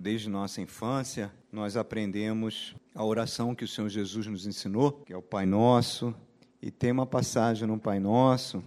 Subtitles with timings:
[0.00, 5.16] Desde nossa infância, nós aprendemos a oração que o Senhor Jesus nos ensinou, que é
[5.16, 6.14] o Pai Nosso,
[6.62, 8.62] e tem uma passagem no Pai Nosso,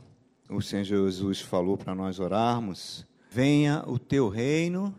[0.49, 4.94] o Senhor Jesus falou para nós orarmos: Venha o teu reino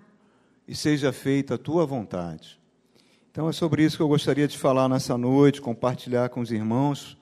[0.66, 2.58] e seja feita a tua vontade.
[3.30, 7.19] Então é sobre isso que eu gostaria de falar nessa noite, compartilhar com os irmãos,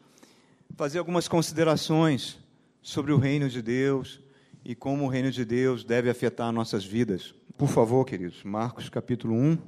[0.76, 2.38] fazer algumas considerações
[2.80, 4.20] sobre o reino de Deus
[4.64, 7.34] e como o reino de Deus deve afetar nossas vidas.
[7.60, 9.58] Por favor, queridos, Marcos capítulo 1,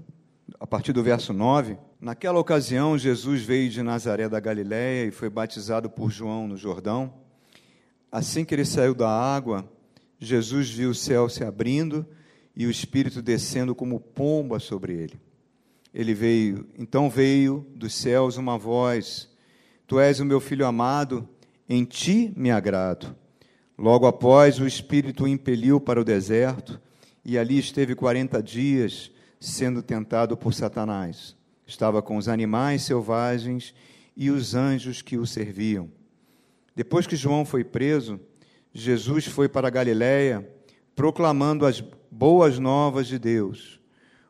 [0.58, 1.76] a partir do verso 9.
[2.00, 7.12] Naquela ocasião, Jesus veio de Nazaré da Galiléia e foi batizado por João no Jordão.
[8.10, 9.70] Assim que ele saiu da água,
[10.18, 12.06] Jesus viu o céu se abrindo
[12.56, 15.20] e o Espírito descendo como pomba sobre ele.
[15.92, 19.28] Ele veio, então veio dos céus uma voz:
[19.86, 21.28] Tu és o meu filho amado,
[21.68, 23.14] em ti me agrado.
[23.76, 26.80] Logo após, o Espírito o impeliu para o deserto
[27.24, 31.36] e ali esteve quarenta dias sendo tentado por Satanás.
[31.66, 33.74] Estava com os animais selvagens
[34.16, 35.90] e os anjos que o serviam.
[36.74, 38.20] Depois que João foi preso,
[38.72, 40.48] Jesus foi para Galiléia,
[40.94, 43.80] proclamando as boas novas de Deus.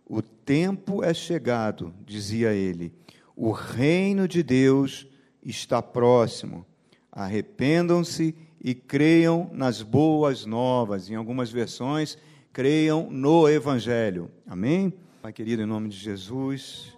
[0.07, 2.93] O tempo é chegado, dizia ele.
[3.37, 5.07] O reino de Deus
[5.45, 6.67] está próximo.
[7.11, 11.11] Arrependam-se e creiam nas boas novas.
[11.11, 12.17] Em algumas versões,
[12.53, 14.31] creiam no Evangelho.
[14.47, 14.93] Amém?
[15.23, 16.97] Pai querido, em nome de Jesus,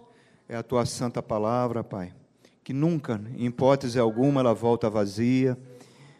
[0.49, 2.13] é a tua santa palavra, Pai,
[2.63, 5.57] que nunca, em hipótese alguma, ela volta vazia,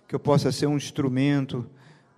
[0.08, 1.66] que eu possa ser um instrumento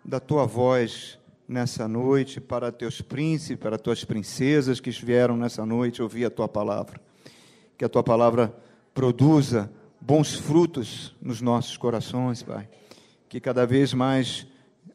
[0.05, 6.01] da tua voz nessa noite para teus príncipes, para tuas princesas que vieram nessa noite
[6.01, 6.99] ouvir a tua palavra.
[7.77, 8.53] Que a tua palavra
[8.93, 12.67] produza bons frutos nos nossos corações, Pai.
[13.29, 14.45] Que cada vez mais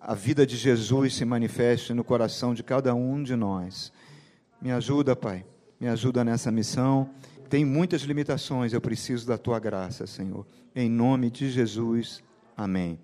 [0.05, 3.93] a vida de Jesus se manifeste no coração de cada um de nós.
[4.61, 5.47] Me ajuda, Pai,
[5.79, 7.09] me ajuda nessa missão.
[7.49, 10.45] Tem muitas limitações, eu preciso da tua graça, Senhor.
[10.75, 12.21] Em nome de Jesus,
[12.57, 12.99] amém.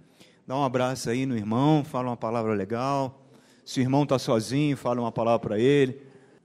[0.45, 3.25] Dá um abraço aí no irmão, fala uma palavra legal.
[3.65, 6.03] Se o irmão está sozinho, fala uma palavra para ele.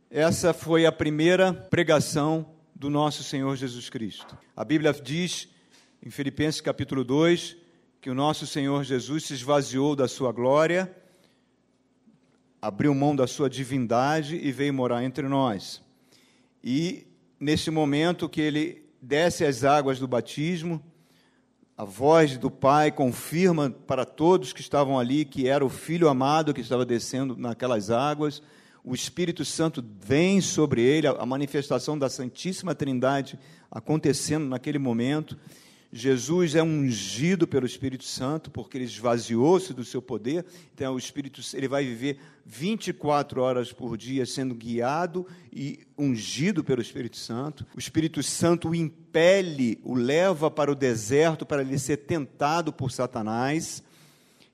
[0.07, 2.45] Essa foi a primeira pregação
[2.75, 4.37] do nosso Senhor Jesus Cristo.
[4.55, 5.49] A Bíblia diz,
[6.05, 7.62] em Filipenses capítulo 2,
[8.03, 10.93] que o nosso Senhor Jesus se esvaziou da sua glória,
[12.61, 15.81] abriu mão da sua divindade e veio morar entre nós.
[16.61, 17.07] E
[17.39, 20.83] nesse momento que ele desce as águas do batismo,
[21.77, 26.53] a voz do Pai confirma para todos que estavam ali que era o Filho amado
[26.53, 28.43] que estava descendo naquelas águas.
[28.83, 33.39] O Espírito Santo vem sobre ele, a manifestação da Santíssima Trindade
[33.71, 35.37] acontecendo naquele momento.
[35.95, 40.43] Jesus é ungido pelo Espírito Santo, porque ele esvaziou-se do seu poder.
[40.73, 46.81] Então, o Espírito ele vai viver 24 horas por dia sendo guiado e ungido pelo
[46.81, 47.63] Espírito Santo.
[47.75, 52.91] O Espírito Santo o impele, o leva para o deserto para ele ser tentado por
[52.91, 53.83] Satanás.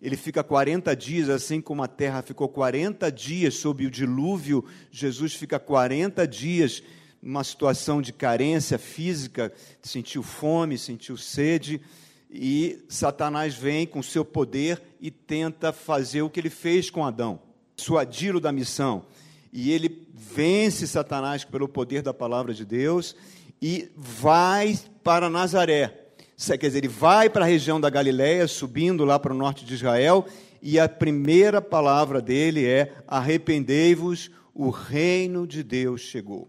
[0.02, 5.34] Ele fica 40 dias, assim como a terra ficou 40 dias sob o dilúvio, Jesus
[5.34, 6.84] fica 40 dias
[7.22, 11.82] numa situação de carência física, sentiu fome, sentiu sede,
[12.32, 17.42] e Satanás vem com seu poder e tenta fazer o que ele fez com Adão,
[17.76, 19.06] suadi-lo da missão.
[19.52, 23.16] E ele vence Satanás pelo poder da palavra de Deus
[23.62, 26.06] e vai para Nazaré.
[26.38, 29.74] Quer dizer, ele vai para a região da Galiléia, subindo lá para o norte de
[29.74, 30.26] Israel,
[30.62, 36.48] e a primeira palavra dele é: arrependei-vos, o reino de Deus chegou.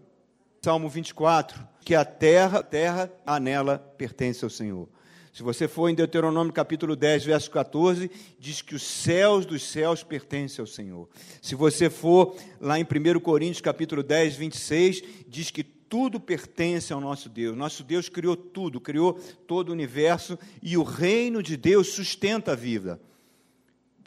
[0.63, 4.87] Salmo 24, que a terra, a terra, a nela pertence ao Senhor.
[5.33, 10.03] Se você for em Deuteronômio capítulo 10, verso 14, diz que os céus dos céus
[10.03, 11.09] pertencem ao Senhor.
[11.41, 17.01] Se você for lá em 1 Coríntios capítulo 10, 26, diz que tudo pertence ao
[17.01, 17.57] nosso Deus.
[17.57, 19.13] Nosso Deus criou tudo, criou
[19.47, 23.01] todo o universo e o reino de Deus sustenta a vida.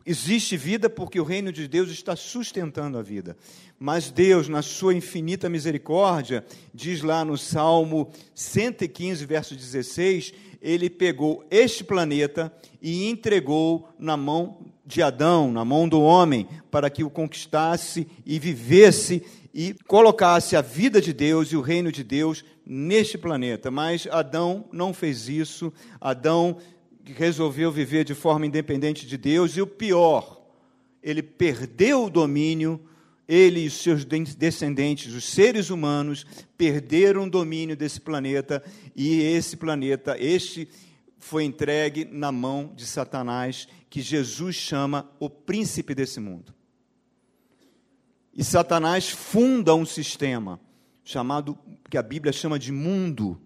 [0.07, 3.37] Existe vida porque o reino de Deus está sustentando a vida.
[3.79, 11.45] Mas Deus, na sua infinita misericórdia, diz lá no Salmo 115, verso 16, ele pegou
[11.51, 12.53] este planeta
[12.83, 18.39] e entregou na mão de Adão, na mão do homem, para que o conquistasse e
[18.39, 19.23] vivesse
[19.55, 23.71] e colocasse a vida de Deus e o reino de Deus neste planeta.
[23.71, 25.73] Mas Adão não fez isso.
[26.01, 26.57] Adão
[27.13, 30.43] resolveu viver de forma independente de Deus, e o pior,
[31.03, 32.81] ele perdeu o domínio,
[33.29, 38.63] ele e seus descendentes, os seres humanos, perderam o domínio desse planeta,
[38.95, 40.69] e esse planeta, este
[41.19, 46.55] foi entregue na mão de Satanás, que Jesus chama o príncipe desse mundo.
[48.35, 50.61] E Satanás funda um sistema
[51.05, 51.57] chamado
[51.89, 53.41] que a Bíblia chama de mundo.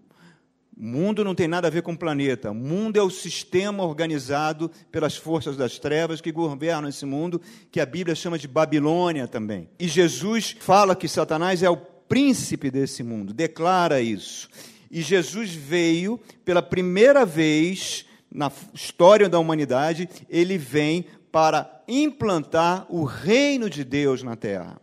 [0.81, 2.53] Mundo não tem nada a ver com planeta.
[2.53, 7.85] Mundo é o sistema organizado pelas forças das trevas que governam esse mundo, que a
[7.85, 9.69] Bíblia chama de Babilônia também.
[9.77, 14.47] E Jesus fala que Satanás é o príncipe desse mundo, declara isso.
[14.89, 23.03] E Jesus veio pela primeira vez na história da humanidade, ele vem para implantar o
[23.03, 24.81] reino de Deus na terra.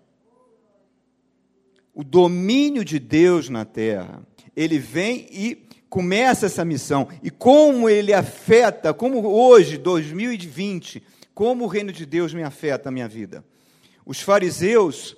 [1.95, 4.23] O domínio de Deus na terra.
[4.55, 5.66] Ele vem e
[5.97, 7.09] começa essa missão.
[7.23, 11.03] E como ele afeta, como hoje, 2020,
[11.33, 13.43] como o reino de Deus me afeta a minha vida.
[14.05, 15.17] Os fariseus,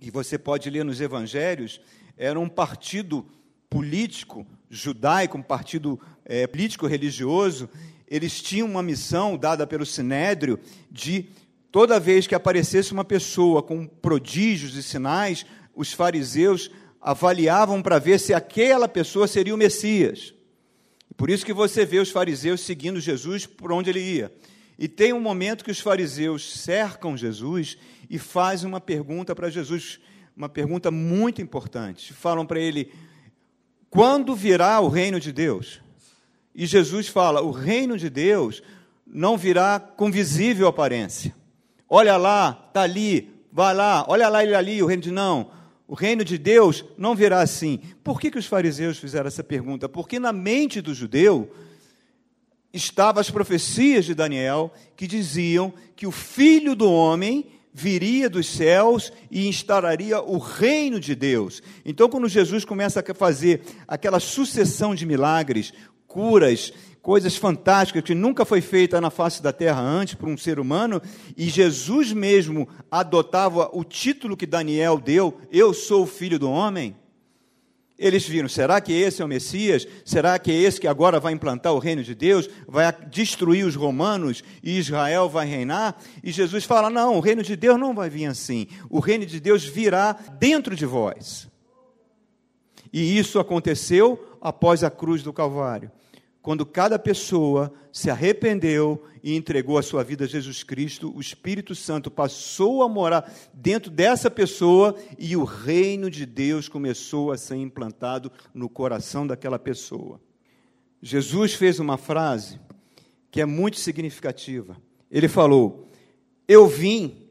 [0.00, 1.80] e você pode ler nos evangelhos,
[2.16, 3.26] eram um partido
[3.68, 7.68] político judaico, um partido é, político religioso,
[8.06, 11.26] eles tinham uma missão dada pelo Sinédrio de
[11.72, 16.70] toda vez que aparecesse uma pessoa com prodígios e sinais, os fariseus
[17.08, 20.34] avaliavam para ver se aquela pessoa seria o Messias.
[21.16, 24.30] Por isso que você vê os fariseus seguindo Jesus por onde ele ia.
[24.78, 27.78] E tem um momento que os fariseus cercam Jesus
[28.10, 29.98] e fazem uma pergunta para Jesus,
[30.36, 32.12] uma pergunta muito importante.
[32.12, 32.92] Falam para ele:
[33.88, 35.80] quando virá o reino de Deus?
[36.54, 38.62] E Jesus fala: o reino de Deus
[39.06, 41.34] não virá com visível aparência.
[41.88, 45.56] Olha lá, está ali, vai lá, olha lá ele ali, o reino de não.
[45.88, 47.80] O reino de Deus não virá assim.
[48.04, 49.88] Por que, que os fariseus fizeram essa pergunta?
[49.88, 51.50] Porque na mente do judeu
[52.70, 59.10] estavam as profecias de Daniel que diziam que o filho do homem viria dos céus
[59.30, 61.62] e instauraria o reino de Deus.
[61.86, 65.72] Então, quando Jesus começa a fazer aquela sucessão de milagres,
[66.06, 66.72] curas,
[67.08, 71.00] coisas fantásticas que nunca foi feita na face da terra antes por um ser humano,
[71.38, 76.94] e Jesus mesmo adotava o título que Daniel deu: Eu sou o filho do homem.
[77.98, 79.88] Eles viram: será que esse é o Messias?
[80.04, 82.46] Será que é esse que agora vai implantar o reino de Deus?
[82.68, 85.96] Vai destruir os romanos e Israel vai reinar?
[86.22, 88.66] E Jesus fala: não, o reino de Deus não vai vir assim.
[88.90, 91.48] O reino de Deus virá dentro de vós.
[92.92, 95.90] E isso aconteceu após a cruz do Calvário
[96.40, 101.74] quando cada pessoa se arrependeu e entregou a sua vida a Jesus Cristo, o Espírito
[101.74, 107.56] Santo passou a morar dentro dessa pessoa e o reino de Deus começou a ser
[107.56, 110.20] implantado no coração daquela pessoa.
[111.02, 112.60] Jesus fez uma frase
[113.30, 114.76] que é muito significativa.
[115.10, 115.88] Ele falou:
[116.46, 117.28] Eu vim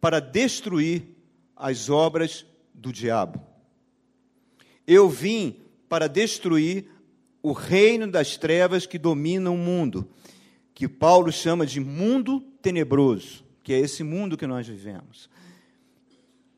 [0.00, 1.02] para destruir
[1.56, 3.40] as obras do diabo.
[4.86, 5.56] Eu vim
[5.88, 6.86] para destruir
[7.42, 10.08] o reino das trevas que domina o mundo,
[10.74, 15.28] que Paulo chama de mundo tenebroso, que é esse mundo que nós vivemos.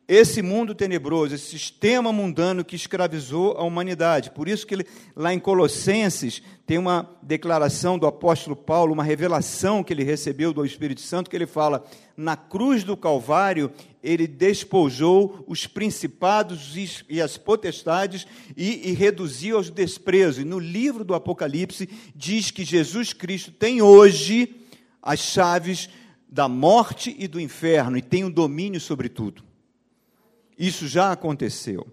[0.06, 4.30] Esse mundo tenebroso, esse sistema mundano que escravizou a humanidade.
[4.30, 4.86] Por isso que ele,
[5.16, 10.62] lá em Colossenses tem uma declaração do apóstolo Paulo, uma revelação que ele recebeu do
[10.62, 11.82] Espírito Santo, que ele fala:
[12.14, 13.72] na cruz do Calvário,
[14.02, 16.74] ele despojou os principados
[17.08, 20.42] e as potestades e, e reduziu aos desprezos.
[20.42, 24.54] E no livro do Apocalipse diz que Jesus Cristo tem hoje
[25.02, 25.88] as chaves
[26.28, 29.53] da morte e do inferno e tem o um domínio sobre tudo.
[30.58, 31.86] Isso já aconteceu.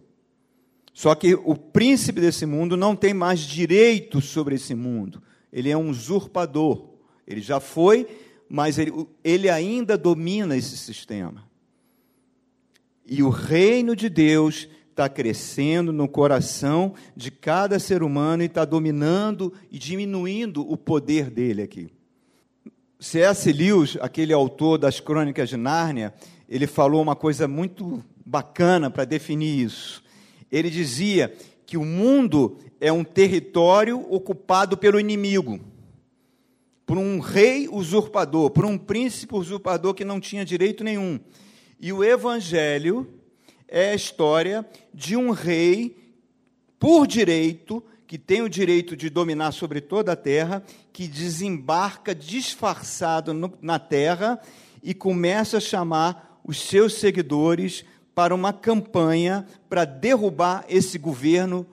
[0.94, 5.22] Só que o príncipe desse mundo não tem mais direito sobre esse mundo.
[5.52, 6.90] Ele é um usurpador.
[7.26, 8.08] Ele já foi,
[8.50, 8.92] mas ele,
[9.24, 11.50] ele ainda domina esse sistema.
[13.06, 18.66] E o reino de Deus está crescendo no coração de cada ser humano e está
[18.66, 21.90] dominando e diminuindo o poder dele aqui.
[23.00, 23.52] C.S.
[23.52, 26.14] Lewis, aquele autor das Crônicas de Nárnia,
[26.52, 30.04] ele falou uma coisa muito bacana para definir isso.
[30.52, 31.34] Ele dizia
[31.66, 35.62] que o mundo é um território ocupado pelo inimigo,
[36.86, 41.22] por um rei usurpador, por um príncipe usurpador que não tinha direito nenhum.
[41.80, 43.08] E o Evangelho
[43.66, 45.96] é a história de um rei,
[46.78, 53.34] por direito, que tem o direito de dominar sobre toda a terra, que desembarca disfarçado
[53.34, 54.38] no, na terra
[54.84, 61.66] e começa a chamar os seus seguidores para uma campanha para derrubar esse governo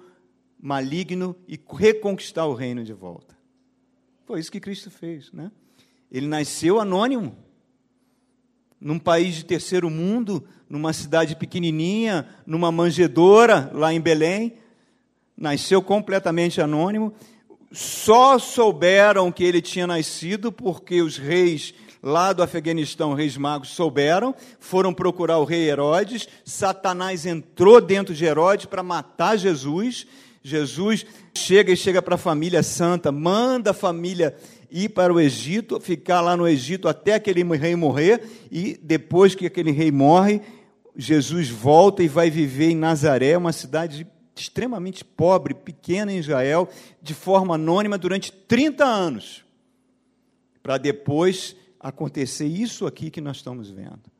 [0.60, 3.36] maligno e reconquistar o reino de volta.
[4.24, 5.50] Foi isso que Cristo fez, né?
[6.12, 7.36] Ele nasceu anônimo
[8.80, 14.54] num país de terceiro mundo, numa cidade pequenininha, numa manjedoura lá em Belém,
[15.36, 17.12] nasceu completamente anônimo.
[17.72, 24.34] Só souberam que ele tinha nascido porque os reis lá do Afeganistão, reis magos, souberam,
[24.60, 26.28] foram procurar o rei Herodes.
[26.44, 30.06] Satanás entrou dentro de Herodes para matar Jesus.
[30.42, 34.34] Jesus chega e chega para a família santa, manda a família
[34.70, 39.46] ir para o Egito, ficar lá no Egito até aquele rei morrer, e depois que
[39.46, 40.40] aquele rei morre,
[40.96, 46.68] Jesus volta e vai viver em Nazaré, uma cidade extremamente pobre, pequena em Israel,
[47.02, 49.44] de forma anônima durante 30 anos,
[50.62, 54.10] para depois acontecer isso aqui que nós estamos vendo.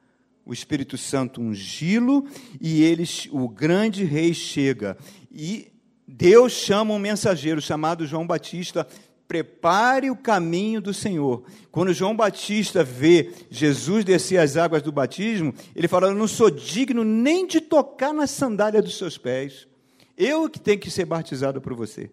[0.44, 2.26] O Espírito Santo ungilo
[2.60, 4.96] e eles, o grande rei chega
[5.30, 5.70] e
[6.06, 8.86] Deus chama um mensageiro chamado João Batista,
[9.28, 11.44] prepare o caminho do Senhor.
[11.70, 16.50] Quando João Batista vê Jesus descer as águas do batismo, ele fala: Eu não sou
[16.50, 19.68] digno nem de tocar na sandália dos seus pés.
[20.16, 22.10] Eu que tenho que ser batizado por você.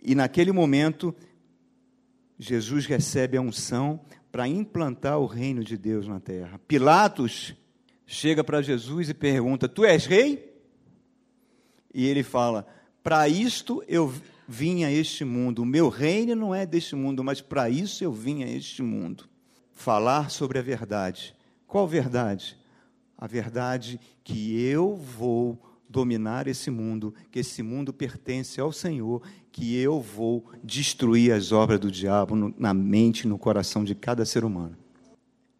[0.00, 1.14] E naquele momento,
[2.38, 4.00] Jesus recebe a unção
[4.30, 6.60] para implantar o reino de Deus na terra.
[6.66, 7.54] Pilatos
[8.06, 10.52] chega para Jesus e pergunta: Tu és rei?
[11.92, 12.66] E ele fala:
[13.02, 14.12] Para isto eu
[14.48, 15.62] vim a este mundo.
[15.62, 19.28] O meu reino não é deste mundo, mas para isso eu vim a este mundo.
[19.72, 21.34] Falar sobre a verdade.
[21.66, 22.58] Qual verdade?
[23.16, 29.22] A verdade que eu vou dominar esse mundo, que esse mundo pertence ao Senhor,
[29.54, 34.24] que eu vou destruir as obras do diabo na mente e no coração de cada
[34.24, 34.76] ser humano.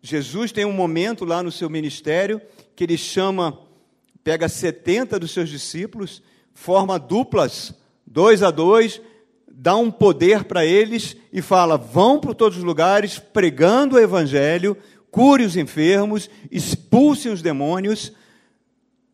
[0.02, 2.42] Jesus tem um momento lá no seu ministério
[2.74, 3.56] que ele chama,
[4.24, 6.20] pega 70 dos seus discípulos,
[6.52, 7.72] forma duplas,
[8.04, 9.00] dois a dois,
[9.48, 14.76] dá um poder para eles e fala: vão para todos os lugares pregando o evangelho,
[15.08, 18.10] cure os enfermos, expulsem os demônios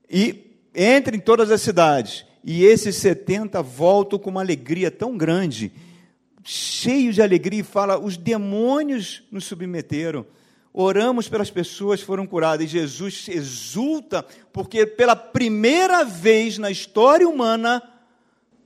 [0.09, 2.30] e entre em todas as cidades.
[2.43, 5.73] E esses 70 voltam com uma alegria tão grande,
[6.43, 10.27] cheios de alegria, e fala: os demônios nos submeteram.
[10.73, 12.67] Oramos pelas pessoas foram curadas.
[12.67, 17.83] E Jesus exulta, porque pela primeira vez na história humana,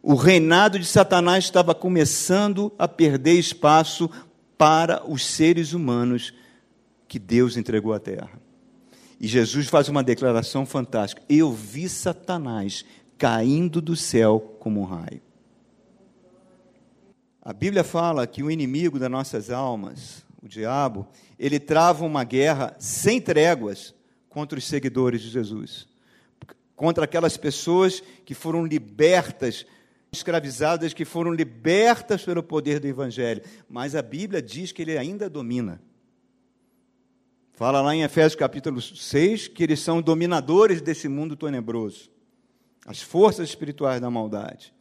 [0.02, 4.10] o reinado de Satanás estava começando a perder espaço
[4.58, 6.34] para os seres humanos
[7.08, 8.44] que Deus entregou à terra.
[9.18, 12.84] E Jesus faz uma declaração fantástica: Eu vi Satanás
[13.18, 15.23] caindo do céu como um raio.
[17.40, 21.06] A Bíblia fala que o inimigo das nossas almas, o diabo,
[21.38, 23.94] ele trava uma guerra sem tréguas
[24.28, 25.87] contra os seguidores de Jesus,
[26.75, 29.66] contra aquelas pessoas que foram libertas,
[30.11, 33.42] escravizadas, que foram libertas pelo poder do Evangelho.
[33.68, 35.80] Mas a Bíblia diz que ele ainda domina.
[37.52, 42.11] Fala lá em Efésios capítulo 6 que eles são dominadores desse mundo tenebroso,
[42.86, 44.72] as forças espirituais da maldade.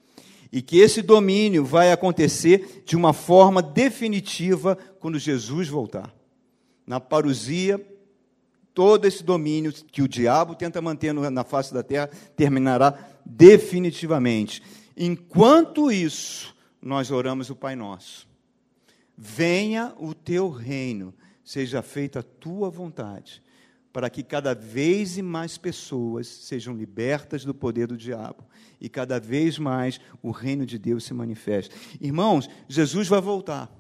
[0.52, 6.14] E que esse domínio vai acontecer de uma forma definitiva quando Jesus voltar.
[6.86, 7.84] Na parousia,
[8.74, 14.62] todo esse domínio que o diabo tenta manter na face da terra terminará definitivamente.
[14.96, 18.28] Enquanto isso, nós oramos o Pai Nosso.
[19.18, 23.42] Venha o teu reino seja feita a tua vontade,
[23.94, 28.44] para que cada vez mais pessoas sejam libertas do poder do diabo
[28.82, 31.74] e cada vez mais o reino de Deus se manifeste.
[32.02, 33.72] Irmãos, Jesus vai voltar.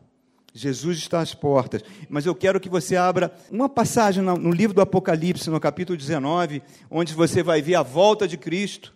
[0.53, 1.82] Jesus está às portas.
[2.08, 6.62] Mas eu quero que você abra uma passagem no livro do Apocalipse, no capítulo 19,
[6.91, 8.93] onde você vai ver a volta de Cristo.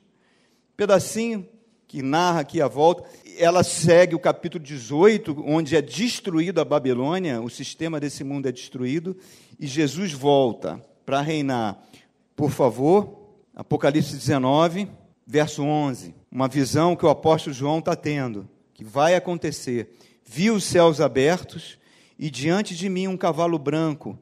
[0.78, 1.48] Pedacinho
[1.88, 3.04] que narra aqui a volta
[3.38, 8.52] ela segue o capítulo 18, onde é destruída a Babilônia, o sistema desse mundo é
[8.52, 9.16] destruído,
[9.60, 11.80] e Jesus volta para reinar.
[12.36, 13.18] Por favor,
[13.56, 14.90] Apocalipse 19,
[15.26, 19.90] verso 11, uma visão que o apóstolo João está tendo, que vai acontecer.
[20.26, 21.80] Vi os céus abertos
[22.20, 24.20] e diante de mim um cavalo branco,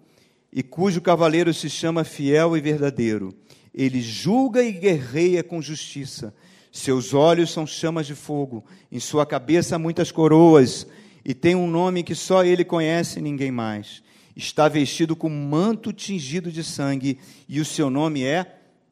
[0.54, 3.34] e cujo cavaleiro se chama Fiel e Verdadeiro.
[3.74, 6.32] Ele julga e guerreia com justiça
[6.76, 8.62] seus olhos são chamas de fogo,
[8.92, 10.86] em sua cabeça muitas coroas,
[11.24, 14.04] e tem um nome que só ele conhece e ninguém mais.
[14.36, 18.46] Está vestido com manto tingido de sangue, e o seu nome é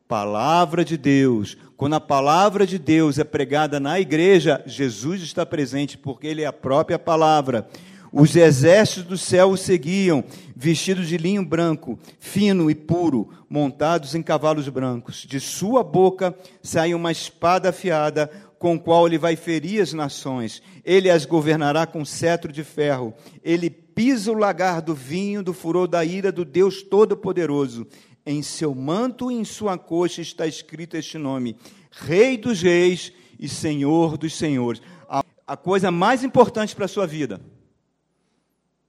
[0.08, 1.58] Palavra de Deus.
[1.76, 6.46] Quando a palavra de Deus é pregada na igreja, Jesus está presente, porque ele é
[6.46, 7.68] a própria palavra.
[8.12, 10.24] Os exércitos do céu o seguiam,
[10.56, 15.26] vestidos de linho branco, fino e puro, montados em cavalos brancos.
[15.28, 20.62] De sua boca sai uma espada afiada, com qual ele vai ferir as nações.
[20.86, 23.14] Ele as governará com cetro de ferro.
[23.44, 27.88] Ele pisa o lagar do vinho do furor da ira do Deus Todo-Poderoso.
[28.26, 31.58] Em seu manto e em sua coxa está escrito este nome:
[31.92, 34.82] Rei dos Reis e Senhor dos Senhores.
[35.10, 37.42] A, a coisa mais importante para a sua vida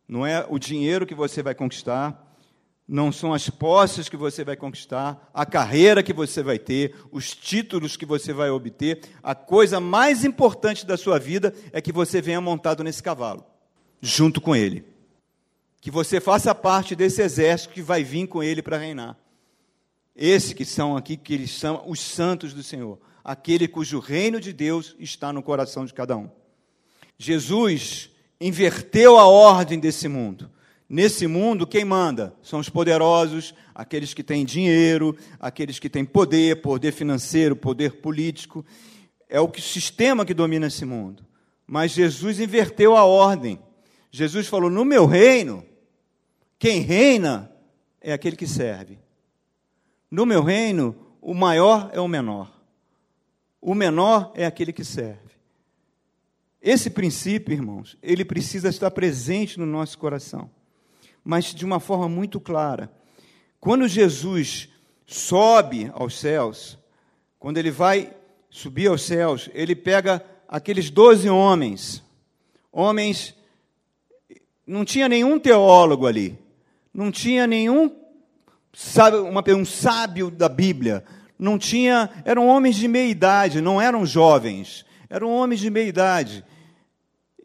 [0.06, 2.24] Não é o dinheiro que você vai conquistar,
[2.86, 7.34] não são as posses que você vai conquistar, a carreira que você vai ter, os
[7.34, 9.00] títulos que você vai obter.
[9.22, 13.44] A coisa mais importante da sua vida é que você venha montado nesse cavalo,
[14.00, 14.93] junto com ele.
[15.84, 19.18] Que você faça parte desse exército que vai vir com ele para reinar.
[20.16, 24.50] Esse que são aqui, que eles são os santos do Senhor, aquele cujo reino de
[24.50, 26.30] Deus está no coração de cada um.
[27.18, 28.08] Jesus
[28.40, 30.50] inverteu a ordem desse mundo.
[30.88, 32.34] Nesse mundo, quem manda?
[32.42, 38.64] São os poderosos, aqueles que têm dinheiro, aqueles que têm poder, poder financeiro, poder político.
[39.28, 41.26] É o sistema que domina esse mundo.
[41.66, 43.60] Mas Jesus inverteu a ordem.
[44.10, 45.62] Jesus falou: No meu reino,
[46.64, 47.52] quem reina
[48.00, 48.98] é aquele que serve.
[50.10, 52.58] No meu reino, o maior é o menor.
[53.60, 55.34] O menor é aquele que serve.
[56.62, 60.50] Esse princípio, irmãos, ele precisa estar presente no nosso coração,
[61.22, 62.90] mas de uma forma muito clara.
[63.60, 64.70] Quando Jesus
[65.04, 66.78] sobe aos céus,
[67.38, 68.10] quando ele vai
[68.48, 72.02] subir aos céus, ele pega aqueles doze homens,
[72.72, 73.34] homens,
[74.66, 76.42] não tinha nenhum teólogo ali,
[76.94, 78.04] não tinha nenhum
[78.74, 81.04] sabe, uma, um sábio da Bíblia,
[81.38, 86.44] não tinha, eram homens de meia idade, não eram jovens, eram homens de meia idade.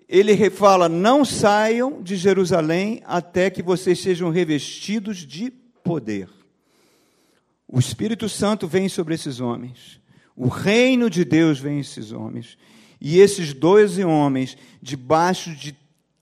[0.07, 5.51] Ele fala: não saiam de Jerusalém até que vocês sejam revestidos de
[5.83, 6.29] poder.
[7.67, 10.01] O Espírito Santo vem sobre esses homens,
[10.35, 12.57] o reino de Deus vem esses homens,
[12.99, 15.77] e esses doze homens, debaixo de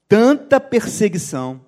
[0.09, 1.61] tanta perseguição,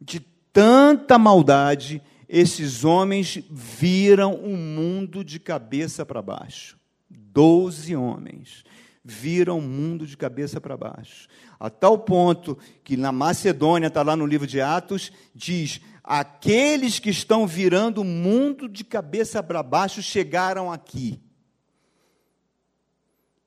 [0.00, 0.20] de
[0.54, 6.78] tanta maldade, esses homens viram o um mundo de cabeça para baixo.
[7.10, 8.64] Doze homens
[9.04, 11.28] viram o mundo de cabeça para baixo.
[11.60, 17.10] A tal ponto que na Macedônia, está lá no livro de Atos, diz: aqueles que
[17.10, 21.20] estão virando o mundo de cabeça para baixo chegaram aqui.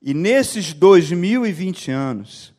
[0.00, 2.54] E nesses 2020 anos,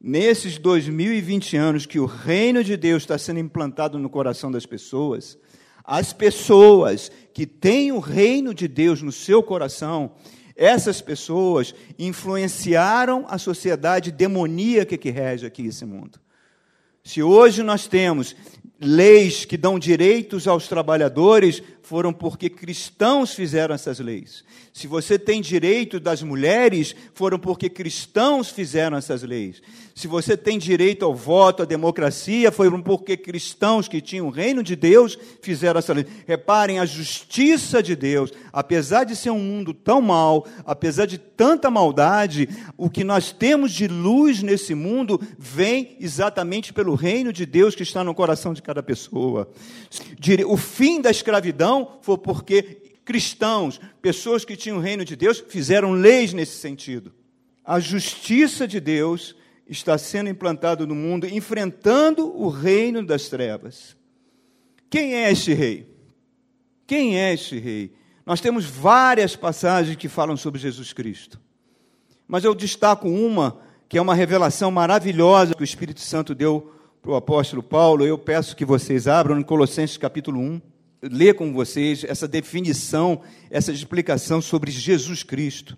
[0.00, 5.38] nesses 2020 anos que o reino de Deus está sendo implantado no coração das pessoas,
[5.84, 10.12] as pessoas que têm o reino de Deus no seu coração,
[10.54, 16.20] essas pessoas influenciaram a sociedade demoníaca que rege aqui esse mundo.
[17.02, 18.36] Se hoje nós temos
[18.80, 24.44] leis que dão direitos aos trabalhadores, foram porque cristãos fizeram essas leis.
[24.74, 29.62] Se você tem direito das mulheres, foram porque cristãos fizeram essas leis.
[29.94, 34.62] Se você tem direito ao voto, à democracia, foram porque cristãos que tinham o reino
[34.62, 36.06] de Deus fizeram essa lei.
[36.26, 41.70] Reparem, a justiça de Deus, apesar de ser um mundo tão mau, apesar de tanta
[41.70, 47.74] maldade, o que nós temos de luz nesse mundo vem exatamente pelo reino de Deus
[47.74, 49.50] que está no coração de cada pessoa.
[50.46, 52.62] O fim da escravidão foi porque
[53.04, 57.12] cristãos, pessoas que tinham o reino de Deus, fizeram leis nesse sentido.
[57.64, 59.34] A justiça de Deus
[59.68, 63.96] está sendo implantada no mundo, enfrentando o reino das trevas.
[64.90, 65.86] Quem é este rei?
[66.86, 67.92] Quem é este rei?
[68.24, 71.40] Nós temos várias passagens que falam sobre Jesus Cristo.
[72.26, 77.12] Mas eu destaco uma que é uma revelação maravilhosa que o Espírito Santo deu para
[77.12, 78.04] o apóstolo Paulo.
[78.04, 80.60] Eu peço que vocês abram em Colossenses capítulo 1
[81.02, 85.76] ler com vocês essa definição, essa explicação sobre Jesus Cristo,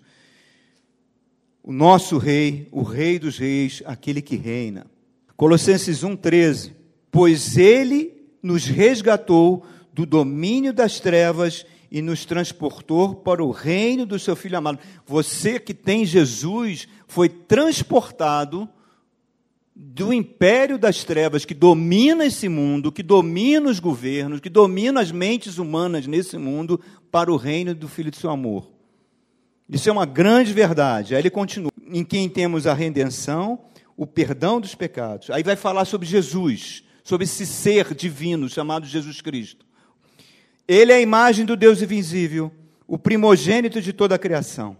[1.63, 4.87] o nosso Rei, o Rei dos Reis, aquele que reina.
[5.37, 6.73] Colossenses 1,13:
[7.11, 14.17] Pois ele nos resgatou do domínio das trevas e nos transportou para o reino do
[14.17, 14.79] seu Filho amado.
[15.05, 18.67] Você que tem Jesus foi transportado
[19.83, 25.11] do império das trevas que domina esse mundo, que domina os governos, que domina as
[25.11, 28.69] mentes humanas nesse mundo, para o reino do Filho de seu amor.
[29.67, 31.15] Isso é uma grande verdade.
[31.15, 33.57] Aí ele continua: em quem temos a redenção,
[33.97, 35.31] o perdão dos pecados.
[35.31, 39.65] Aí vai falar sobre Jesus, sobre esse ser divino chamado Jesus Cristo.
[40.67, 42.51] Ele é a imagem do Deus invisível,
[42.85, 44.77] o primogênito de toda a criação.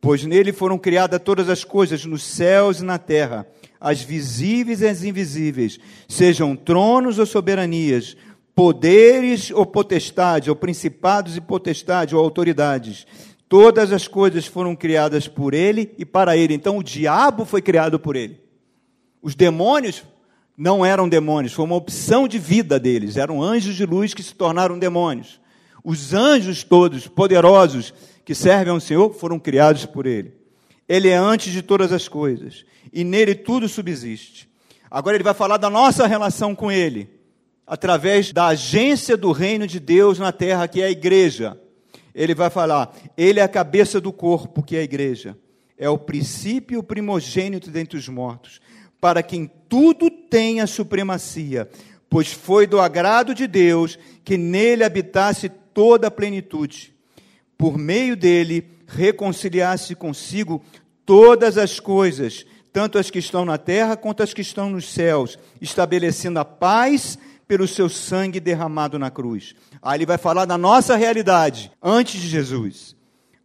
[0.00, 3.44] Pois nele foram criadas todas as coisas, nos céus e na terra
[3.80, 8.16] as visíveis e as invisíveis, sejam tronos ou soberanias,
[8.54, 13.06] poderes ou potestades, ou principados e potestades, ou autoridades.
[13.48, 16.54] Todas as coisas foram criadas por ele e para ele.
[16.54, 18.38] Então o diabo foi criado por ele.
[19.22, 20.04] Os demônios
[20.56, 23.16] não eram demônios, foi uma opção de vida deles.
[23.16, 25.40] Eram anjos de luz que se tornaram demônios.
[25.82, 27.94] Os anjos todos, poderosos,
[28.26, 30.39] que servem ao Senhor, foram criados por ele.
[30.90, 34.50] Ele é antes de todas as coisas, e nele tudo subsiste.
[34.90, 37.08] Agora ele vai falar da nossa relação com ele,
[37.64, 41.56] através da agência do reino de Deus na terra, que é a igreja.
[42.12, 45.38] Ele vai falar, ele é a cabeça do corpo, que é a igreja.
[45.78, 48.60] É o princípio primogênito dentre os mortos,
[49.00, 51.70] para quem tudo tenha supremacia,
[52.08, 56.92] pois foi do agrado de Deus que nele habitasse toda a plenitude.
[57.56, 60.62] Por meio dele, reconciliasse consigo
[61.06, 65.38] todas as coisas, tanto as que estão na terra quanto as que estão nos céus,
[65.60, 69.54] estabelecendo a paz pelo seu sangue derramado na cruz.
[69.82, 72.94] Aí ele vai falar da nossa realidade antes de Jesus.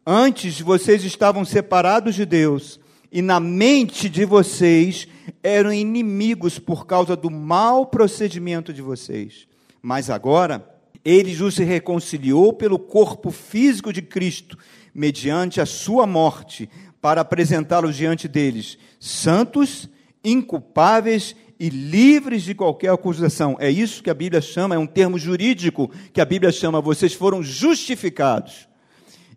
[0.06, 2.80] Antes vocês estavam separados de Deus
[3.12, 5.08] e na mente de vocês
[5.42, 9.48] eram inimigos por causa do mau procedimento de vocês.
[9.82, 10.70] Mas agora
[11.06, 14.58] ele os reconciliou pelo corpo físico de Cristo,
[14.96, 16.70] mediante a sua morte,
[17.02, 19.90] para apresentá-los diante deles, santos,
[20.24, 23.58] inculpáveis e livres de qualquer acusação.
[23.60, 27.14] É isso que a Bíblia chama, é um termo jurídico que a Bíblia chama, vocês
[27.14, 28.68] foram justificados.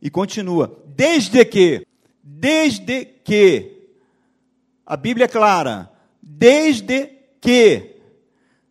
[0.01, 1.85] E continua, desde que,
[2.23, 3.73] desde que,
[4.87, 5.91] a Bíblia é clara,
[6.23, 7.97] desde que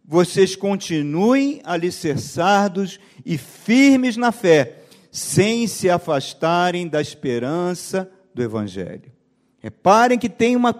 [0.03, 4.76] vocês continuem alicerçados e firmes na fé,
[5.17, 9.11] sem se afastarem da esperança do Evangelho.
[9.57, 10.71] Reparem que tem uma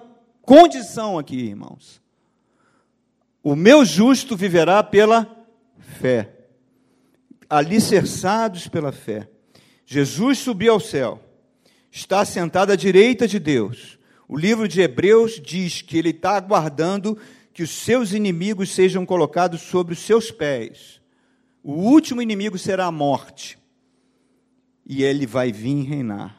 [0.43, 1.99] condição aqui, irmãos.
[3.41, 5.27] O meu justo viverá pela
[5.99, 6.35] fé,
[7.49, 9.27] alicerçados pela fé.
[9.87, 11.19] Jesus subiu ao céu,
[11.89, 13.97] está sentado à direita de Deus.
[14.27, 17.17] O livro de Hebreus diz que ele está aguardando
[17.51, 21.01] que os seus inimigos sejam colocados sobre os seus pés.
[21.63, 23.57] O último inimigo será a morte.
[24.87, 26.37] E ele vai vir reinar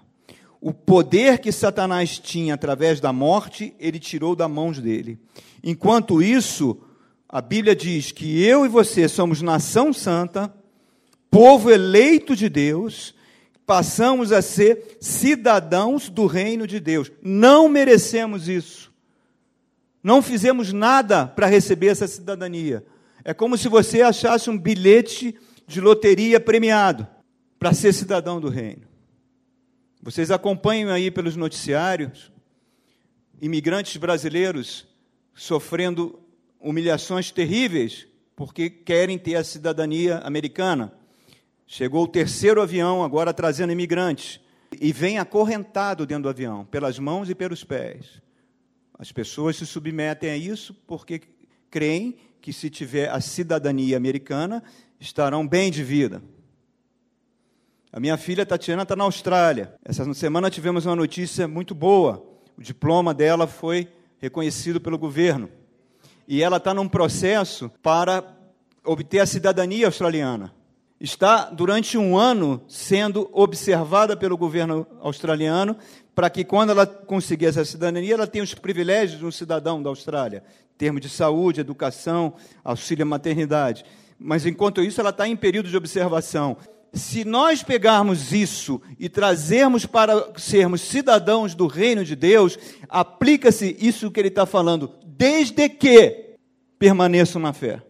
[0.61, 5.19] o poder que Satanás tinha através da morte, ele tirou da mãos dele.
[5.63, 6.81] Enquanto isso,
[7.29, 10.53] a Bíblia diz que eu e você somos nação santa,
[11.31, 13.15] povo eleito de Deus,
[13.65, 17.13] passamos a ser cidadãos do reino de Deus.
[17.23, 18.93] Não merecemos isso.
[20.03, 22.85] Não fizemos nada para receber essa cidadania.
[23.25, 27.07] É como se você achasse um bilhete de loteria premiado
[27.59, 28.83] para ser cidadão do reino.
[30.03, 32.31] Vocês acompanham aí pelos noticiários
[33.41, 34.87] imigrantes brasileiros
[35.35, 36.21] sofrendo
[36.61, 40.93] humilhações terríveis porque querem ter a cidadania americana.
[41.67, 44.41] Chegou o terceiro avião agora trazendo imigrantes
[44.81, 48.23] e vem acorrentado dentro do avião, pelas mãos e pelos pés.
[48.97, 51.23] As pessoas se submetem a isso porque
[51.71, 54.63] creem que se tiver a cidadania americana
[55.01, 56.23] estarão bem de vida.
[57.91, 59.75] A minha filha Tatiana está na Austrália.
[59.83, 62.23] Essa semana tivemos uma notícia muito boa.
[62.57, 65.49] O diploma dela foi reconhecido pelo governo.
[66.27, 68.23] E ela está num processo para
[68.85, 70.53] obter a cidadania australiana.
[71.01, 75.75] Está, durante um ano, sendo observada pelo governo australiano
[76.15, 79.89] para que, quando ela conseguir essa cidadania, ela tenha os privilégios de um cidadão da
[79.89, 80.43] Austrália,
[80.75, 83.83] em termos de saúde, educação, auxílio à maternidade.
[84.19, 86.57] Mas, enquanto isso, ela está em período de observação
[86.93, 94.11] se nós pegarmos isso e trazermos para sermos cidadãos do reino de Deus, aplica-se isso
[94.11, 96.37] que ele está falando, desde que
[96.79, 97.83] permaneçam na fé.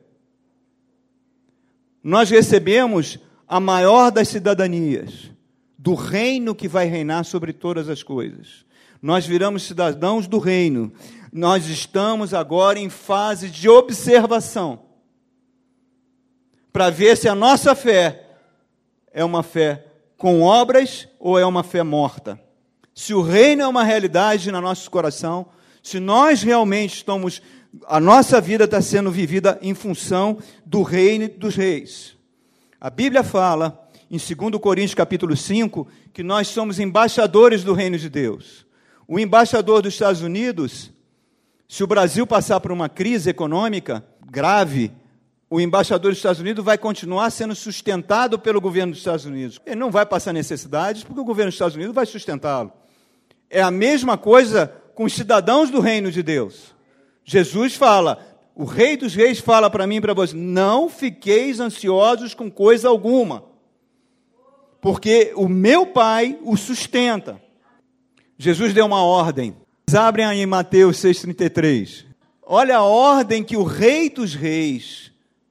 [2.02, 5.30] Nós recebemos a maior das cidadanias,
[5.78, 8.64] do reino que vai reinar sobre todas as coisas.
[9.00, 10.92] Nós viramos cidadãos do reino.
[11.32, 14.80] Nós estamos agora em fase de observação
[16.72, 18.27] para ver se a nossa fé
[19.18, 19.84] é uma fé
[20.16, 22.40] com obras ou é uma fé morta?
[22.94, 25.46] Se o reino é uma realidade no nosso coração,
[25.82, 27.42] se nós realmente estamos,
[27.88, 32.16] a nossa vida está sendo vivida em função do reino dos reis.
[32.80, 38.08] A Bíblia fala, em 2 Coríntios capítulo 5, que nós somos embaixadores do reino de
[38.08, 38.64] Deus.
[39.08, 40.92] O embaixador dos Estados Unidos,
[41.68, 44.92] se o Brasil passar por uma crise econômica grave,
[45.50, 49.60] o embaixador dos Estados Unidos vai continuar sendo sustentado pelo governo dos Estados Unidos.
[49.64, 52.72] Ele não vai passar necessidades porque o governo dos Estados Unidos vai sustentá-lo.
[53.48, 56.74] É a mesma coisa com os cidadãos do reino de Deus.
[57.24, 58.18] Jesus fala,
[58.54, 62.88] o Rei dos Reis fala para mim e para você: não fiqueis ansiosos com coisa
[62.88, 63.44] alguma,
[64.80, 67.40] porque o meu Pai o sustenta.
[68.36, 69.56] Jesus deu uma ordem.
[69.96, 72.04] Abrem aí Mateus 6,33.
[72.42, 75.07] Olha a ordem que o Rei dos Reis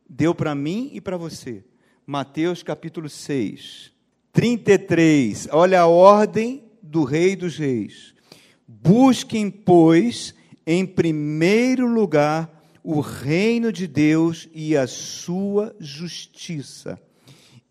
[0.09, 1.63] deu para mim e para você.
[2.05, 3.91] Mateus capítulo 6,
[4.31, 5.49] 33.
[5.51, 8.13] Olha a ordem do Rei dos Reis.
[8.67, 10.33] Busquem, pois,
[10.65, 16.97] em primeiro lugar o reino de Deus e a sua justiça,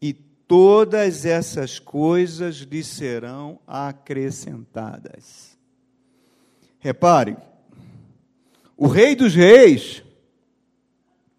[0.01, 5.57] e todas essas coisas lhe serão acrescentadas.
[6.79, 7.39] Repare,
[8.77, 10.03] o Rei dos Reis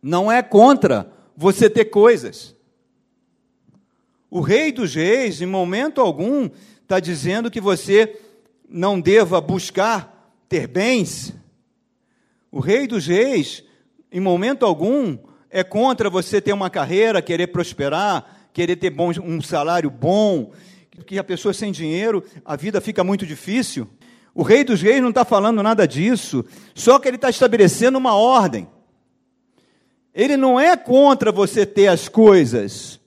[0.08, 2.56] não é contra você ter coisas.
[4.32, 6.50] O Rei dos Reis, em momento algum,
[6.82, 8.18] está dizendo que você
[8.70, 11.34] não deva buscar ter bens.
[12.50, 13.66] O Rei dos Reis,
[14.10, 15.18] em momento algum,
[15.50, 20.54] é contra você ter uma carreira, querer prosperar, querer ter bom, um salário bom,
[21.06, 23.90] que a pessoa sem dinheiro, a vida fica muito difícil.
[24.34, 28.16] O Rei dos Reis não está falando nada disso, só que ele está estabelecendo uma
[28.16, 28.70] ordem.
[30.18, 33.00] Ele não é contra você ter as coisas,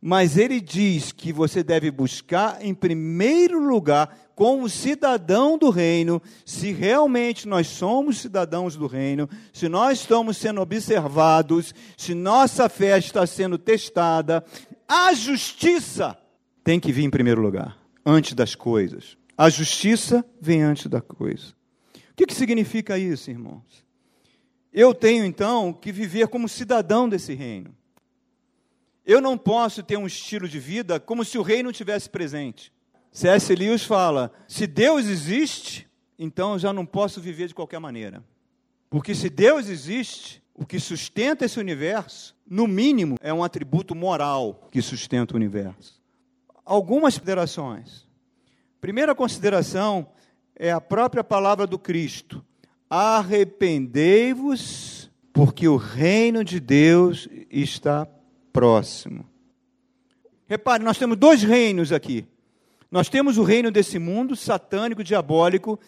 [0.00, 6.70] mas ele diz que você deve buscar em primeiro lugar, como cidadão do reino, se
[6.70, 13.26] realmente nós somos cidadãos do reino, se nós estamos sendo observados, se nossa fé está
[13.26, 14.44] sendo testada,
[14.86, 16.16] a justiça
[16.62, 19.18] tem que vir em primeiro lugar, antes das coisas.
[19.36, 21.48] A justiça vem antes da coisa.
[22.12, 23.87] O que, que significa isso, irmãos?
[24.80, 27.74] Eu tenho então que viver como cidadão desse reino.
[29.04, 32.72] Eu não posso ter um estilo de vida como se o rei não tivesse presente.
[33.10, 33.52] C.S.
[33.56, 38.22] Lewis fala: se Deus existe, então eu já não posso viver de qualquer maneira.
[38.88, 44.68] Porque se Deus existe, o que sustenta esse universo, no mínimo, é um atributo moral
[44.70, 46.00] que sustenta o universo.
[46.64, 48.06] Algumas considerações.
[48.80, 50.06] Primeira consideração
[50.54, 52.44] é a própria palavra do Cristo:
[52.88, 58.06] arrependei-vos, porque o reino de Deus está
[58.52, 59.26] próximo.
[60.46, 62.26] Repare, nós temos dois reinos aqui.
[62.90, 65.78] Nós temos o reino desse mundo satânico, diabólico,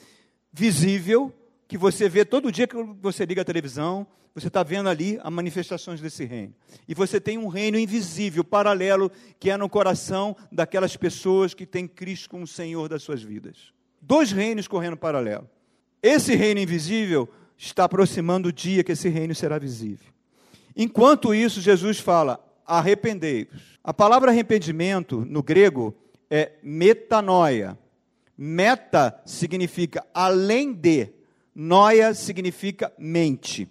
[0.52, 1.32] visível,
[1.66, 5.32] que você vê todo dia que você liga a televisão, você está vendo ali as
[5.32, 6.54] manifestações desse reino.
[6.86, 11.88] E você tem um reino invisível, paralelo, que é no coração daquelas pessoas que têm
[11.88, 13.72] Cristo como Senhor das suas vidas.
[14.00, 15.48] Dois reinos correndo paralelo.
[16.02, 20.06] Esse reino invisível está aproximando o dia que esse reino será visível.
[20.74, 23.78] Enquanto isso, Jesus fala: arrependei-vos.
[23.82, 25.94] A palavra arrependimento no grego
[26.30, 27.78] é metanoia.
[28.36, 31.08] Meta significa além de,
[31.54, 33.68] noia significa mente.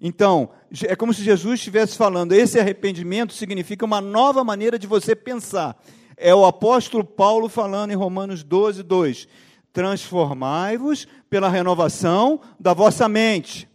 [0.00, 0.50] Então,
[0.82, 5.82] é como se Jesus estivesse falando, esse arrependimento significa uma nova maneira de você pensar.
[6.16, 9.28] É o apóstolo Paulo falando em Romanos 12, 2.
[9.74, 13.68] Transformai-vos pela renovação da vossa mente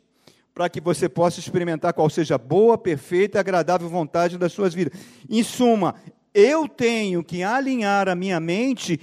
[0.53, 4.73] para que você possa experimentar qual seja a boa, perfeita e agradável vontade das suas
[4.73, 4.99] vidas.
[5.29, 5.95] Em suma,
[6.33, 8.99] eu tenho que alinhar a minha mente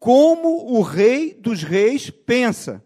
[0.00, 2.82] como o Rei dos Reis pensa.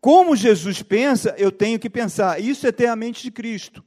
[0.00, 2.40] Como Jesus pensa, eu tenho que pensar.
[2.40, 3.82] Isso é ter a mente de Cristo.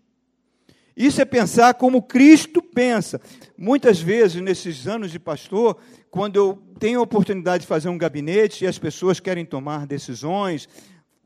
[0.96, 3.22] Isso é pensar como Cristo pensa.
[3.58, 5.78] Muitas vezes, nesses anos de pastor,
[6.10, 10.68] quando eu tenho a oportunidade de fazer um gabinete e as pessoas querem tomar decisões,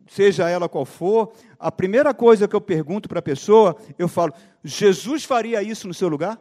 [0.07, 4.33] seja ela qual for, a primeira coisa que eu pergunto para a pessoa, eu falo:
[4.63, 6.39] Jesus faria isso no seu lugar?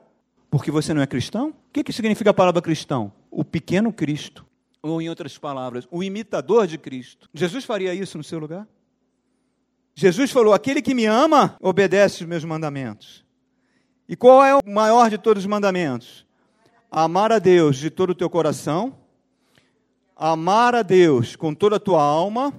[0.50, 1.48] Porque você não é cristão?
[1.48, 3.12] O que, que significa a palavra cristão?
[3.30, 4.46] O pequeno Cristo.
[4.80, 7.28] Ou, em outras palavras, o imitador de Cristo.
[7.32, 8.68] Jesus faria isso no seu lugar?
[9.94, 13.24] Jesus falou: aquele que me ama, obedece os meus mandamentos.
[14.08, 16.26] E qual é o maior de todos os mandamentos?
[16.90, 18.96] Amar a Deus de todo o teu coração,
[20.14, 22.52] amar a Deus com toda a tua alma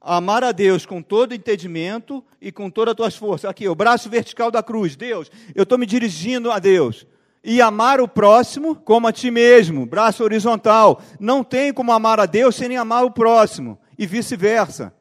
[0.00, 3.50] amar a Deus com todo entendimento e com todas as tuas forças.
[3.50, 4.96] Aqui, o braço vertical da cruz.
[4.96, 7.06] Deus, eu estou me dirigindo a Deus.
[7.44, 11.02] E amar o próximo como a ti mesmo, braço horizontal.
[11.20, 14.92] Não tem como amar a Deus sem amar o próximo, e vice-versa.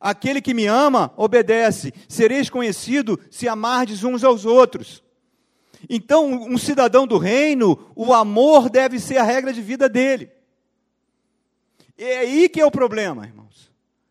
[0.00, 1.92] Aquele que me ama, obedece.
[2.08, 5.02] Sereis conhecido se amardes uns aos outros.
[5.88, 10.30] Então, um cidadão do reino, o amor deve ser a regra de vida dele.
[11.96, 13.44] E é aí que é o problema, irmãos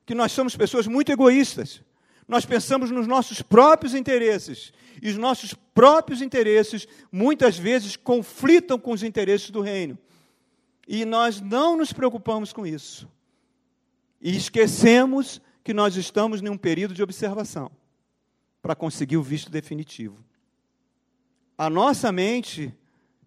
[0.06, 1.82] que nós somos pessoas muito egoístas.
[2.28, 4.74] Nós pensamos nos nossos próprios interesses.
[5.02, 9.98] E os nossos próprios interesses, muitas vezes, conflitam com os interesses do reino.
[10.88, 13.08] E nós não nos preocupamos com isso.
[14.22, 17.71] E esquecemos que nós estamos em um período de observação
[18.62, 20.17] para conseguir o visto definitivo.
[21.58, 22.73] A nossa mente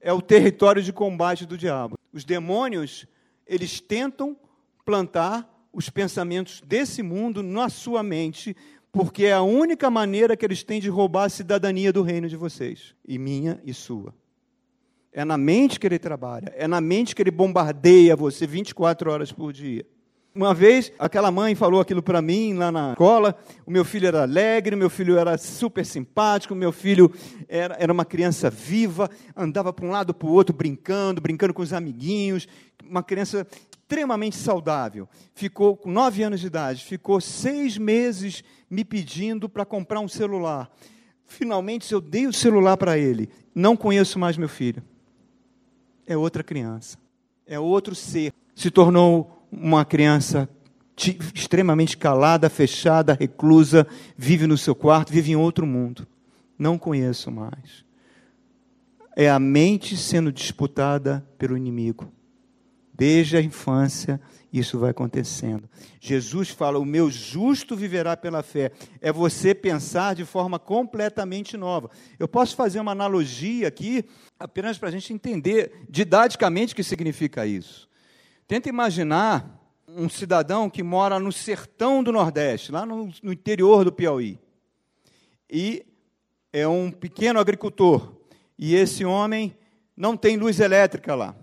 [0.00, 1.96] é o território de combate do diabo.
[2.12, 3.06] Os demônios,
[3.46, 4.36] eles tentam
[4.84, 8.56] plantar os pensamentos desse mundo na sua mente,
[8.90, 12.36] porque é a única maneira que eles têm de roubar a cidadania do reino de
[12.36, 14.14] vocês, e minha e sua.
[15.12, 19.32] É na mente que ele trabalha, é na mente que ele bombardeia você 24 horas
[19.32, 19.84] por dia.
[20.36, 23.34] Uma vez, aquela mãe falou aquilo para mim lá na escola.
[23.64, 27.10] O meu filho era alegre, meu filho era super simpático, meu filho
[27.48, 31.62] era, era uma criança viva, andava para um lado para o outro, brincando, brincando com
[31.62, 32.46] os amiguinhos.
[32.84, 35.08] Uma criança extremamente saudável.
[35.34, 40.70] Ficou com nove anos de idade, ficou seis meses me pedindo para comprar um celular.
[41.24, 43.30] Finalmente eu dei o celular para ele.
[43.54, 44.82] Não conheço mais meu filho.
[46.06, 46.98] É outra criança.
[47.46, 48.34] É outro ser.
[48.54, 50.48] Se tornou uma criança
[51.34, 56.06] extremamente calada, fechada, reclusa, vive no seu quarto, vive em outro mundo.
[56.58, 57.84] Não conheço mais.
[59.14, 62.10] É a mente sendo disputada pelo inimigo.
[62.94, 64.18] Desde a infância,
[64.50, 65.68] isso vai acontecendo.
[66.00, 68.72] Jesus fala: O meu justo viverá pela fé.
[69.02, 71.90] É você pensar de forma completamente nova.
[72.18, 74.04] Eu posso fazer uma analogia aqui,
[74.40, 77.85] apenas para a gente entender didaticamente o que significa isso.
[78.46, 83.90] Tenta imaginar um cidadão que mora no sertão do Nordeste, lá no, no interior do
[83.90, 84.38] Piauí,
[85.50, 85.84] e
[86.52, 88.14] é um pequeno agricultor,
[88.56, 89.56] e esse homem
[89.96, 91.34] não tem luz elétrica lá.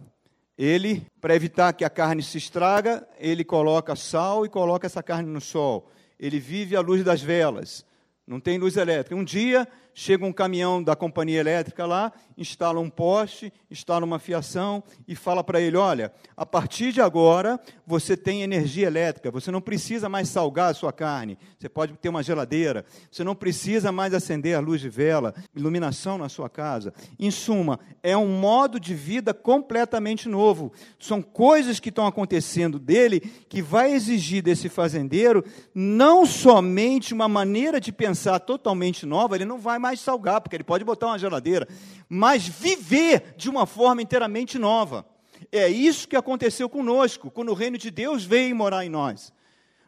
[0.57, 5.29] Ele, para evitar que a carne se estraga, ele coloca sal e coloca essa carne
[5.29, 5.89] no sol.
[6.19, 7.85] Ele vive à luz das velas,
[8.25, 9.15] não tem luz elétrica.
[9.15, 14.83] Um dia chega um caminhão da companhia elétrica lá, instala um poste, instala uma fiação
[15.07, 19.61] e fala para ele: olha, a partir de agora você tem energia elétrica, você não
[19.61, 24.13] precisa mais salgar a sua carne, você pode ter uma geladeira, você não precisa mais
[24.13, 26.93] acender a luz de vela, iluminação na sua casa.
[27.19, 30.71] Em suma, é um modo de vida completamente novo.
[30.99, 37.79] São coisas que estão acontecendo dele que vai exigir desse fazendeiro não somente uma maneira
[37.79, 41.67] de pensar totalmente nova, ele não vai mais salgar, porque ele pode botar uma geladeira,
[42.07, 45.05] mas viver de uma forma inteiramente nova.
[45.51, 49.33] É isso que aconteceu conosco, quando o reino de Deus veio morar em nós.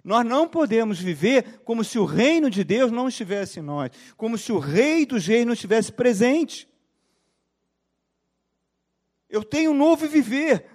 [0.03, 4.37] Nós não podemos viver como se o reino de Deus não estivesse em nós, como
[4.37, 6.67] se o rei dos reis não estivesse presente.
[9.29, 10.65] Eu tenho um novo viver.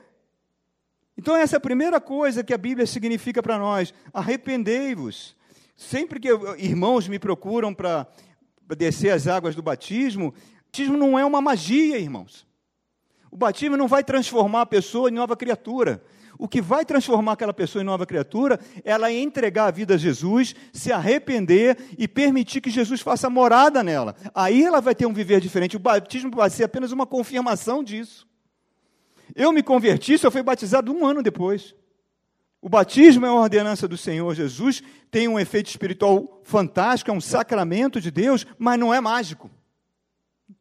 [1.17, 5.37] Então, essa é a primeira coisa que a Bíblia significa para nós: arrependei-vos.
[5.77, 6.29] Sempre que
[6.59, 8.07] irmãos me procuram para
[8.77, 12.47] descer as águas do batismo, o batismo não é uma magia, irmãos.
[13.31, 16.03] O batismo não vai transformar a pessoa em nova criatura.
[16.39, 19.99] O que vai transformar aquela pessoa em nova criatura é ela entregar a vida a
[19.99, 24.17] Jesus, se arrepender e permitir que Jesus faça morada nela.
[24.35, 25.77] Aí ela vai ter um viver diferente.
[25.77, 28.27] O batismo vai ser apenas uma confirmação disso.
[29.35, 31.75] Eu me converti, só fui batizado um ano depois.
[32.63, 37.21] O batismo é uma ordenança do Senhor Jesus, tem um efeito espiritual fantástico, é um
[37.21, 39.51] sacramento de Deus, mas não é mágico.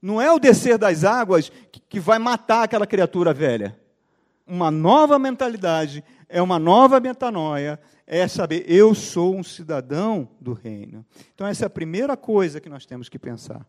[0.01, 1.51] Não é o descer das águas
[1.89, 3.77] que vai matar aquela criatura velha.
[4.47, 11.05] Uma nova mentalidade, é uma nova metanoia, é saber, eu sou um cidadão do reino.
[11.35, 13.65] Então, essa é a primeira coisa que nós temos que pensar.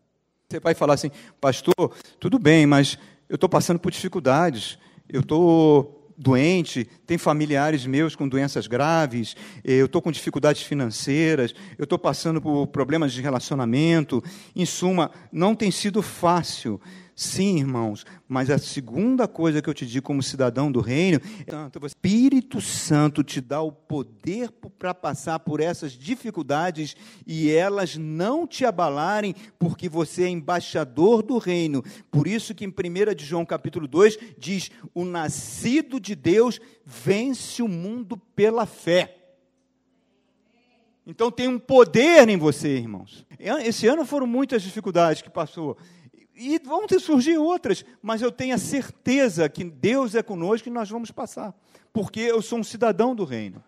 [0.49, 1.73] Você vai falar assim, pastor,
[2.19, 2.97] tudo bem, mas
[3.29, 9.73] eu estou passando por dificuldades, eu estou doente, tem familiares meus com doenças graves, eh,
[9.73, 14.23] eu estou com dificuldades financeiras, eu estou passando por problemas de relacionamento.
[14.55, 16.79] Em suma, não tem sido fácil.
[17.15, 21.79] Sim, irmãos, mas a segunda coisa que eu te digo como cidadão do reino é
[21.79, 26.95] o Espírito Santo te dá o poder para passar por essas dificuldades
[27.27, 31.83] e elas não te abalarem, porque você é embaixador do reino.
[32.09, 37.61] Por isso que em 1 de João capítulo 2 diz: "O nascido de Deus vence
[37.61, 39.17] o mundo pela fé".
[41.05, 43.25] Então tem um poder em você, irmãos.
[43.39, 45.77] Esse ano foram muitas dificuldades que passou.
[46.43, 50.71] E vão ter surgir outras, mas eu tenho a certeza que Deus é conosco e
[50.71, 51.53] nós vamos passar,
[51.93, 53.63] porque eu sou um cidadão do reino.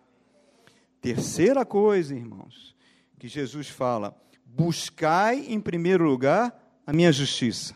[1.00, 2.76] Terceira coisa, irmãos,
[3.20, 7.76] que Jesus fala: buscai em primeiro lugar a minha justiça.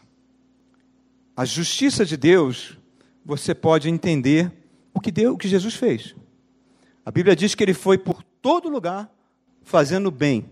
[1.36, 2.76] A justiça de Deus,
[3.24, 4.52] você pode entender
[4.96, 6.16] o que, Deus, o que Jesus fez.
[7.06, 9.14] A Bíblia diz que ele foi por todo lugar
[9.62, 10.50] fazendo bem.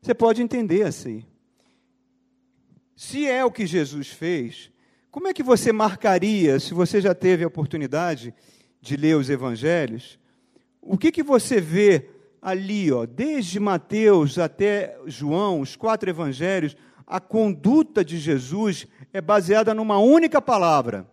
[0.00, 1.24] Você pode entender assim.
[2.96, 4.70] Se é o que Jesus fez,
[5.10, 8.34] como é que você marcaria, se você já teve a oportunidade
[8.80, 10.18] de ler os evangelhos,
[10.80, 12.10] o que, que você vê
[12.42, 16.76] ali, ó, desde Mateus até João, os quatro evangelhos,
[17.06, 21.06] a conduta de Jesus é baseada numa única palavra.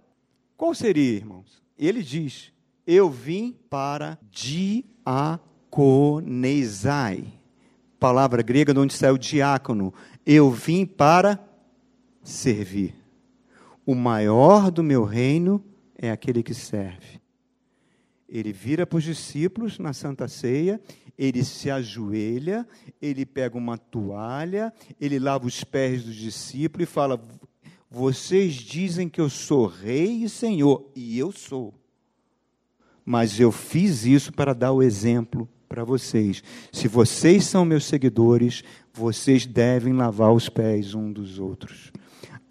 [0.57, 1.61] Qual seria, irmãos?
[1.77, 2.51] Ele diz:
[2.85, 5.33] Eu vim para diaconizai.
[7.99, 9.93] Palavra grega de onde saiu diácono.
[10.25, 11.39] Eu vim para
[12.23, 12.95] servir.
[13.85, 15.63] O maior do meu reino
[15.97, 17.19] é aquele que serve.
[18.27, 20.79] Ele vira para os discípulos na Santa Ceia,
[21.17, 22.65] ele se ajoelha,
[23.01, 27.21] ele pega uma toalha, ele lava os pés dos discípulos e fala:
[27.89, 31.73] Vocês dizem que eu sou rei e senhor, e eu sou.
[33.03, 36.43] Mas eu fiz isso para dar o exemplo para vocês.
[36.71, 38.63] Se vocês são meus seguidores,
[38.93, 41.91] vocês devem lavar os pés um dos outros.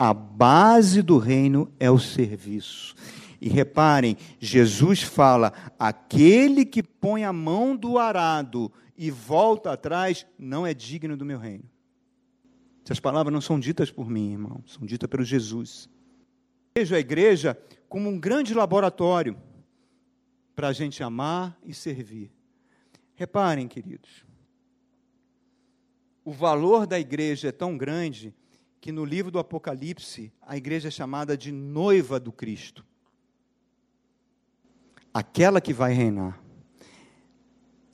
[0.00, 2.94] A base do reino é o serviço.
[3.38, 10.66] E reparem, Jesus fala: aquele que põe a mão do arado e volta atrás não
[10.66, 11.64] é digno do meu reino.
[12.82, 15.86] Essas palavras não são ditas por mim, irmão, são ditas pelo Jesus.
[16.74, 17.54] Vejo a igreja
[17.86, 19.36] como um grande laboratório
[20.56, 22.32] para a gente amar e servir.
[23.16, 24.24] Reparem, queridos,
[26.24, 28.34] o valor da igreja é tão grande
[28.80, 32.84] que no livro do Apocalipse a igreja é chamada de noiva do Cristo
[35.12, 36.40] aquela que vai reinar.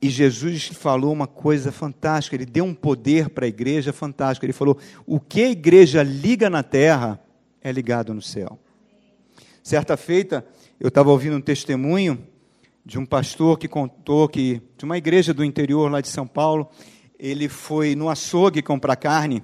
[0.01, 4.45] E Jesus falou uma coisa fantástica, ele deu um poder para a igreja fantástico.
[4.45, 7.20] Ele falou: o que a igreja liga na terra
[7.62, 8.59] é ligado no céu.
[9.62, 10.47] Certa feita,
[10.78, 12.24] eu estava ouvindo um testemunho
[12.84, 16.68] de um pastor que contou que, de uma igreja do interior lá de São Paulo,
[17.18, 19.43] ele foi no açougue comprar carne.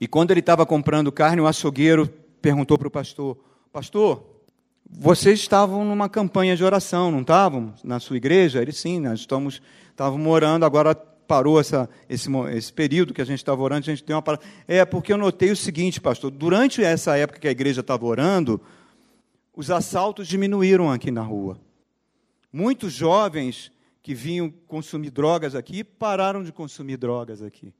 [0.00, 2.08] E quando ele estava comprando carne, o açougueiro
[2.40, 3.36] perguntou para o pastor:
[3.72, 4.24] Pastor,
[4.88, 7.74] vocês estavam numa campanha de oração, não estavam?
[7.84, 8.62] Na sua igreja?
[8.62, 13.38] Ele sim, nós estamos, estávamos orando, agora parou essa, esse, esse período que a gente
[13.38, 14.42] estava orando, a gente deu uma parada.
[14.66, 18.60] É, porque eu notei o seguinte, pastor, durante essa época que a igreja estava orando,
[19.54, 21.60] os assaltos diminuíram aqui na rua.
[22.50, 23.70] Muitos jovens
[24.00, 27.74] que vinham consumir drogas aqui pararam de consumir drogas aqui.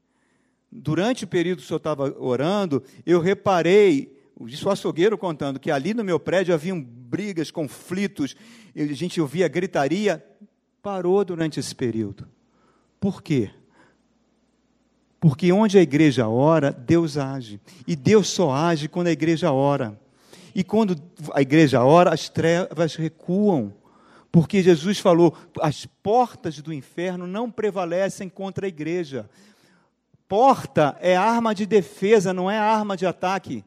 [0.71, 5.93] Durante o período que senhor estava orando, eu reparei disse o açougueiro contando que ali
[5.93, 8.35] no meu prédio haviam brigas, conflitos,
[8.75, 10.23] a gente ouvia gritaria,
[10.81, 12.27] parou durante esse período.
[12.99, 13.51] Por quê?
[15.19, 17.59] Porque onde a igreja ora, Deus age.
[17.85, 19.99] E Deus só age quando a igreja ora.
[20.55, 20.95] E quando
[21.33, 23.73] a igreja ora, as trevas recuam.
[24.31, 29.29] Porque Jesus falou: as portas do inferno não prevalecem contra a igreja.
[30.29, 33.65] Porta é arma de defesa, não é arma de ataque.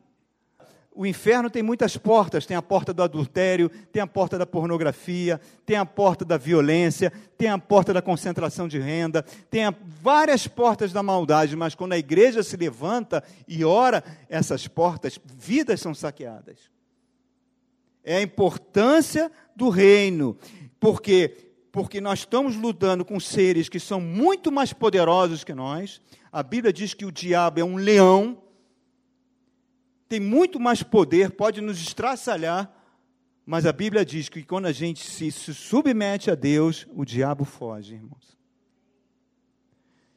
[0.94, 5.40] O inferno tem muitas portas: tem a porta do adultério, tem a porta da pornografia,
[5.66, 10.46] tem a porta da violência, tem a porta da concentração de renda, tem a, várias
[10.46, 15.92] portas da maldade, mas quando a igreja se levanta e ora, essas portas, vidas são
[15.92, 16.70] saqueadas.
[18.04, 20.38] É a importância do reino,
[20.78, 26.02] porque porque nós estamos lutando com seres que são muito mais poderosos que nós.
[26.32, 28.42] A Bíblia diz que o diabo é um leão
[30.12, 32.70] tem muito mais poder, pode nos estraçalhar,
[33.46, 37.46] mas a Bíblia diz que quando a gente se, se submete a Deus, o diabo
[37.46, 38.36] foge, irmãos.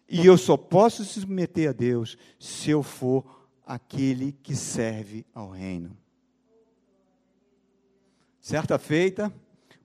[0.09, 5.49] E eu só posso se submeter a Deus se eu for aquele que serve ao
[5.49, 5.97] reino.
[8.41, 9.33] Certa feita,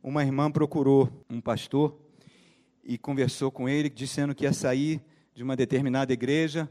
[0.03, 1.97] uma irmã procurou um pastor
[2.83, 5.01] e conversou com ele, dizendo que ia sair
[5.41, 6.71] de uma determinada igreja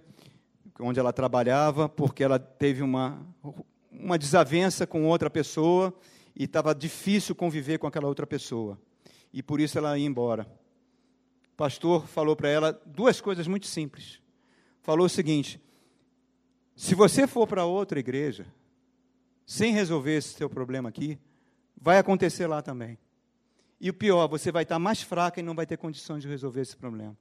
[0.80, 3.20] onde ela trabalhava, porque ela teve uma,
[3.92, 5.92] uma desavença com outra pessoa
[6.36, 8.80] e estava difícil conviver com aquela outra pessoa.
[9.34, 10.44] E por isso ela ia embora.
[11.52, 14.22] O pastor falou para ela duas coisas muito simples.
[14.84, 15.60] Falou o seguinte:
[16.76, 18.46] se você for para outra igreja,
[19.48, 21.18] sem resolver esse seu problema aqui,
[21.76, 23.00] vai acontecer lá também.
[23.82, 26.62] E o pior, você vai estar mais fraca e não vai ter condições de resolver
[26.62, 27.18] esse problema.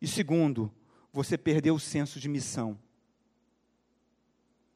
[0.00, 0.70] E segundo,
[1.12, 2.78] você perdeu o senso de missão.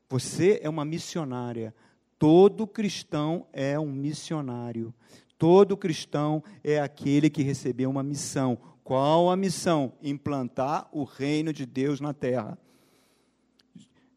[0.09, 1.75] Você é uma missionária.
[2.19, 4.95] Todo cristão é um missionário.
[5.39, 8.59] Todo cristão é aquele que recebeu uma missão.
[8.83, 9.93] Qual a missão?
[10.03, 12.59] Implantar o reino de Deus na terra.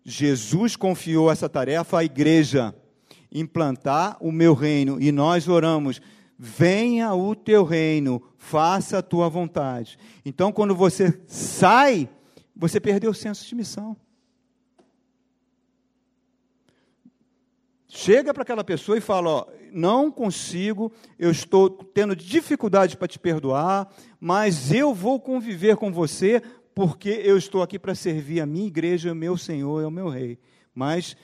[0.03, 2.74] Jesus confiou essa tarefa à igreja,
[3.32, 6.01] implantar o meu reino, e nós oramos:
[6.38, 9.98] venha o teu reino, faça a tua vontade.
[10.24, 12.10] Então, quando você sai,
[12.56, 13.98] você perdeu o senso de missão.
[17.88, 23.18] Chega para aquela pessoa e fala: ó, não consigo, eu estou tendo dificuldade para te
[23.18, 26.42] perdoar, mas eu vou conviver com você
[26.76, 30.10] porque eu estou aqui para servir a minha igreja, o meu Senhor, é o meu
[30.10, 30.38] Rei.
[30.76, 31.18] Mas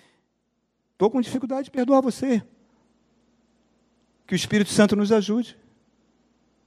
[0.94, 2.42] estou com dificuldade de perdoar você.
[4.34, 5.56] Que o Espírito Santo nos ajude.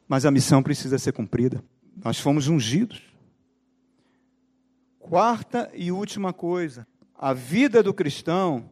[0.06, 1.64] Mas a missão precisa ser cumprida.
[1.96, 3.02] Nós fomos ungidos.
[5.00, 8.70] Quarta e última coisa: a vida do cristão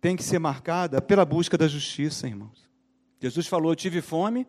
[0.00, 2.66] tem que ser marcada pela busca da justiça, irmãos.
[3.20, 4.46] Jesus falou: tive fome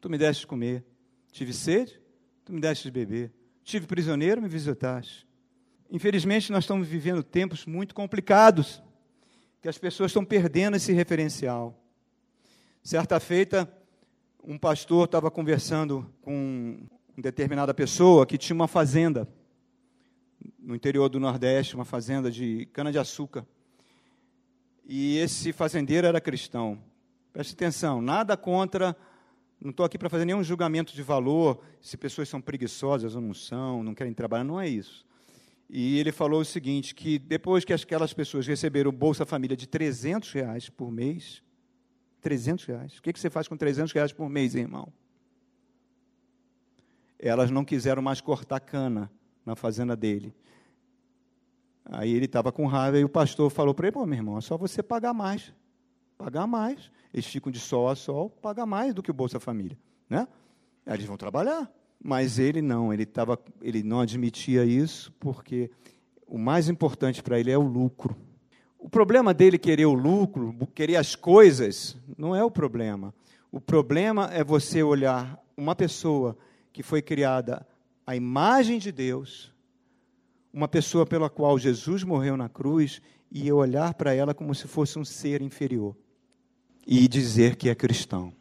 [0.00, 0.84] tu me deste de comer.
[1.32, 2.00] Tive sede,
[2.44, 3.32] tu me deste de beber.
[3.64, 5.26] Tive prisioneiro, me visitaste.
[5.90, 8.80] Infelizmente, nós estamos vivendo tempos muito complicados,
[9.60, 11.81] que as pessoas estão perdendo esse referencial.
[12.84, 13.72] Certa feita,
[14.42, 16.80] um pastor estava conversando com
[17.16, 19.28] uma determinada pessoa que tinha uma fazenda
[20.58, 23.46] no interior do Nordeste, uma fazenda de cana-de-açúcar.
[24.84, 26.76] E esse fazendeiro era cristão.
[27.32, 28.96] Preste atenção, nada contra,
[29.60, 33.32] não estou aqui para fazer nenhum julgamento de valor, se pessoas são preguiçosas ou não
[33.32, 35.06] são, não querem trabalhar, não é isso.
[35.70, 39.68] E ele falou o seguinte, que depois que aquelas pessoas receberam o Bolsa Família de
[39.68, 41.44] 300 reais por mês,
[42.22, 44.90] 300 reais, o que você faz com 300 reais por mês, irmão?
[47.18, 49.10] Elas não quiseram mais cortar cana
[49.44, 50.34] na fazenda dele.
[51.84, 54.40] Aí ele estava com raiva e o pastor falou para ele: Pô, meu irmão, é
[54.40, 55.52] só você pagar mais.
[56.16, 56.90] Pagar mais.
[57.12, 59.76] Eles ficam de sol a sol, paga mais do que o Bolsa Família.
[60.08, 60.26] Né?
[60.86, 61.70] Eles vão trabalhar.
[62.02, 65.70] Mas ele não, ele, tava, ele não admitia isso, porque
[66.26, 68.16] o mais importante para ele é o lucro.
[68.82, 73.14] O problema dele querer o lucro, querer as coisas, não é o problema.
[73.52, 76.36] O problema é você olhar uma pessoa
[76.72, 77.64] que foi criada
[78.04, 79.54] à imagem de Deus,
[80.52, 84.66] uma pessoa pela qual Jesus morreu na cruz e eu olhar para ela como se
[84.66, 85.96] fosse um ser inferior
[86.84, 88.32] e dizer que é cristão.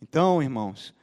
[0.00, 0.94] Então, irmãos,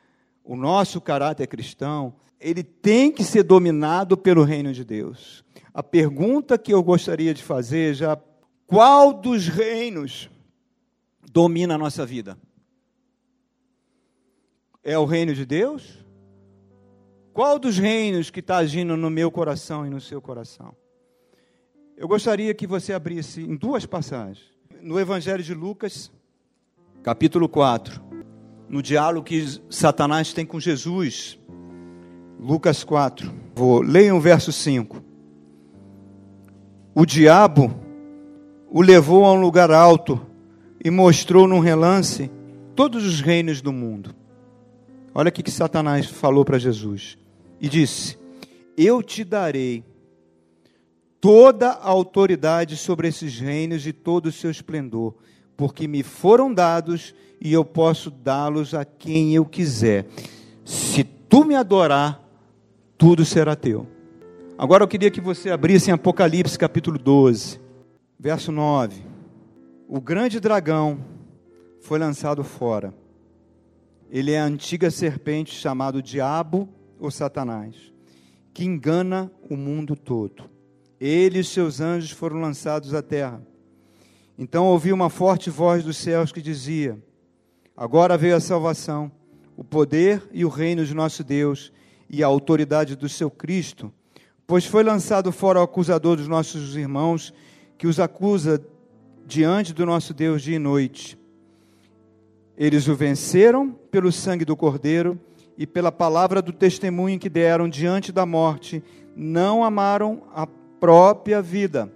[0.42, 2.16] o nosso caráter cristão,
[2.48, 5.44] ele tem que ser dominado pelo reino de Deus.
[5.74, 8.18] A pergunta que eu gostaria de fazer já,
[8.68, 10.30] qual dos reinos
[11.32, 12.38] domina a nossa vida?
[14.84, 16.06] É o reino de Deus
[17.36, 20.74] qual dos reinos que está agindo no meu coração e no seu coração?
[21.98, 24.54] Eu gostaria que você abrisse em duas passagens.
[24.82, 26.10] No Evangelho de Lucas,
[27.04, 28.02] capítulo 4,
[28.70, 31.38] no diálogo que Satanás tem com Jesus.
[32.40, 33.32] Lucas 4.
[33.56, 35.02] Vou ler o verso 5.
[36.94, 37.74] O diabo
[38.70, 40.22] o levou a um lugar alto
[40.84, 42.30] e mostrou num relance
[42.76, 44.14] todos os reinos do mundo.
[45.14, 47.18] Olha o que Satanás falou para Jesus
[47.60, 48.18] e disse:
[48.78, 49.84] Eu te darei
[51.22, 55.16] toda a autoridade sobre esses reinos e todo o seu esplendor,
[55.56, 60.06] porque me foram dados e eu posso dá-los a quem eu quiser.
[60.64, 62.25] Se tu me adorar,
[62.98, 63.88] tudo será teu.
[64.58, 67.60] Agora eu queria que você abrisse em Apocalipse capítulo 12,
[68.18, 69.04] verso 9.
[69.88, 71.00] O grande dragão
[71.82, 72.94] foi lançado fora.
[74.10, 77.76] Ele é a antiga serpente chamado Diabo o Satanás,
[78.54, 80.50] que engana o mundo todo.
[81.00, 83.46] Ele e seus anjos foram lançados à terra.
[84.38, 86.98] Então ouvi uma forte voz dos céus que dizia:
[87.76, 89.12] Agora veio a salvação,
[89.58, 91.74] o poder e o reino de nosso Deus
[92.16, 93.92] e a autoridade do seu Cristo,
[94.48, 97.34] pois foi lançado fora o acusador dos nossos irmãos,
[97.78, 98.66] que os acusa
[99.26, 101.20] diante do nosso Deus dia e noite.
[102.58, 105.20] Eles o venceram pelo sangue do Cordeiro
[105.58, 108.82] e pela palavra do testemunho que deram diante da morte,
[109.14, 110.48] não amaram a
[110.80, 111.92] própria vida.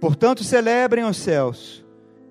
[0.00, 1.84] Portanto, celebrem os céus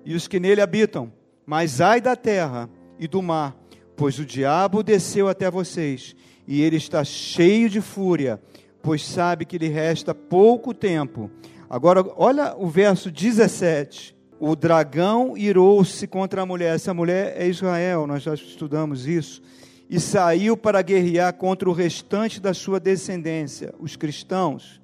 [0.04, 1.10] e os que nele habitam,
[1.46, 3.56] mas ai da terra e do mar,
[3.96, 6.14] pois o diabo desceu até vocês,
[6.46, 8.40] e ele está cheio de fúria,
[8.82, 11.30] pois sabe que lhe resta pouco tempo.
[11.68, 14.16] Agora, olha o verso 17.
[14.38, 16.74] O dragão irou-se contra a mulher.
[16.74, 19.42] Essa mulher é Israel, nós já estudamos isso
[19.90, 24.80] e saiu para guerrear contra o restante da sua descendência, os cristãos,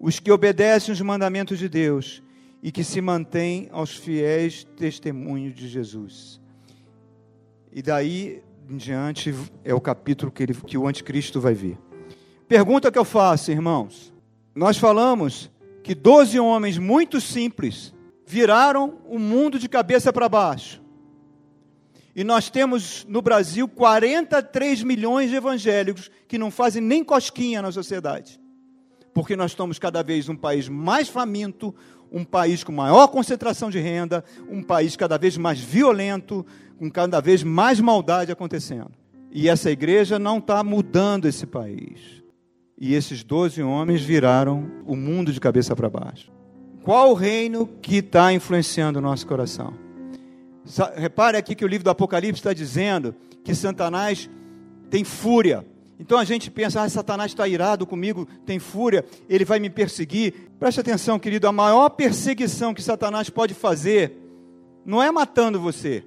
[0.00, 2.20] os que obedecem os mandamentos de Deus
[2.60, 6.40] e que se mantêm aos fiéis testemunhos de Jesus.
[7.72, 11.76] E daí em diante é o capítulo que, ele, que o anticristo vai vir.
[12.46, 14.14] Pergunta que eu faço, irmãos.
[14.54, 15.50] Nós falamos
[15.82, 17.92] que doze homens muito simples
[18.24, 20.80] viraram o mundo de cabeça para baixo.
[22.14, 27.72] E nós temos no Brasil 43 milhões de evangélicos que não fazem nem cosquinha na
[27.72, 28.40] sociedade.
[29.12, 31.74] Porque nós estamos cada vez um país mais faminto,
[32.12, 36.46] um país com maior concentração de renda, um país cada vez mais violento,
[36.80, 38.92] com cada vez mais maldade acontecendo.
[39.30, 42.24] E essa igreja não está mudando esse país.
[42.78, 46.32] E esses doze homens viraram o mundo de cabeça para baixo.
[46.82, 49.74] Qual o reino que está influenciando o nosso coração?
[50.96, 53.14] Repare aqui que o livro do Apocalipse está dizendo
[53.44, 54.30] que Satanás
[54.88, 55.66] tem fúria.
[55.98, 60.50] Então a gente pensa, ah, Satanás está irado comigo, tem fúria, ele vai me perseguir.
[60.58, 64.16] Preste atenção, querido, a maior perseguição que Satanás pode fazer
[64.82, 66.02] não é matando você.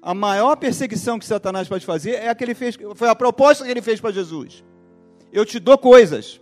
[0.00, 3.64] A maior perseguição que Satanás pode fazer é a que ele fez, foi a proposta
[3.64, 4.64] que ele fez para Jesus.
[5.32, 6.40] Eu te dou coisas.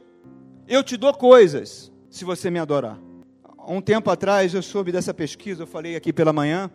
[0.68, 2.98] Eu te dou coisas se você me adorar.
[3.68, 6.70] Um tempo atrás eu soube dessa pesquisa, eu falei aqui pela manhã,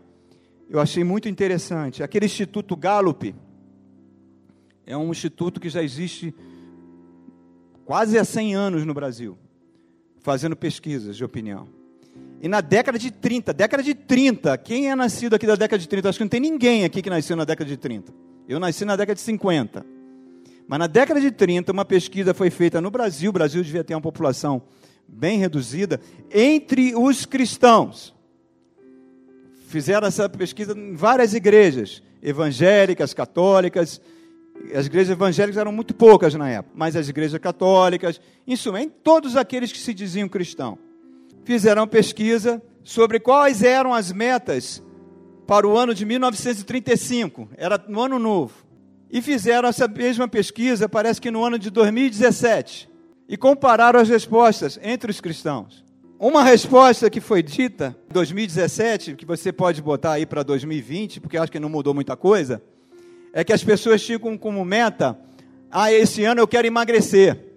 [0.70, 2.04] eu achei muito interessante.
[2.04, 3.34] Aquele Instituto Gallup
[4.86, 6.34] é um instituto que já existe
[7.86, 9.38] quase há 100 anos no Brasil,
[10.20, 11.81] fazendo pesquisas de opinião.
[12.42, 15.88] E na década de 30, década de 30, quem é nascido aqui da década de
[15.88, 16.10] 30?
[16.10, 18.12] Acho que não tem ninguém aqui que nasceu na década de 30.
[18.50, 19.86] Eu nasci na década de 50.
[20.68, 23.94] Mas na década de 30, uma pesquisa foi feita no Brasil, o Brasil devia ter
[23.94, 24.64] uma população
[25.08, 26.02] bem reduzida,
[26.34, 28.12] entre os cristãos.
[29.68, 34.02] Fizeram essa pesquisa em várias igrejas, evangélicas, católicas.
[34.74, 38.90] As igrejas evangélicas eram muito poucas na época, mas as igrejas católicas, em suma, em
[38.90, 40.91] todos aqueles que se diziam cristãos.
[41.44, 44.82] Fizeram pesquisa sobre quais eram as metas
[45.48, 48.54] para o ano de 1935, era no ano novo.
[49.10, 52.90] E fizeram essa mesma pesquisa, parece que no ano de 2017,
[53.28, 55.84] e compararam as respostas entre os cristãos.
[56.18, 61.38] Uma resposta que foi dita em 2017, que você pode botar aí para 2020, porque
[61.38, 62.62] acho que não mudou muita coisa,
[63.34, 65.20] é que as pessoas ficam como meta:
[65.70, 67.51] ah, esse ano eu quero emagrecer.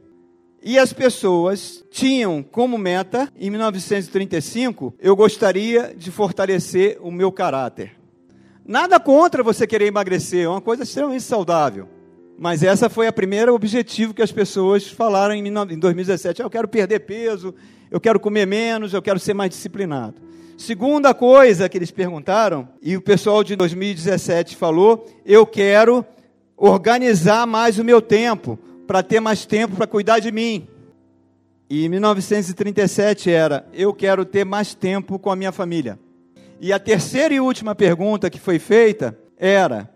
[0.66, 7.92] E as pessoas tinham como meta, em 1935, eu gostaria de fortalecer o meu caráter.
[8.66, 11.86] Nada contra você querer emagrecer, é uma coisa extremamente saudável.
[12.38, 16.40] Mas essa foi a primeira objetivo que as pessoas falaram em 2017.
[16.40, 17.54] Ah, eu quero perder peso,
[17.90, 20.14] eu quero comer menos, eu quero ser mais disciplinado.
[20.56, 26.02] Segunda coisa que eles perguntaram, e o pessoal de 2017 falou, eu quero
[26.56, 30.66] organizar mais o meu tempo, para ter mais tempo para cuidar de mim.
[31.68, 35.98] E em 1937 era, eu quero ter mais tempo com a minha família.
[36.60, 39.90] E a terceira e última pergunta que foi feita era: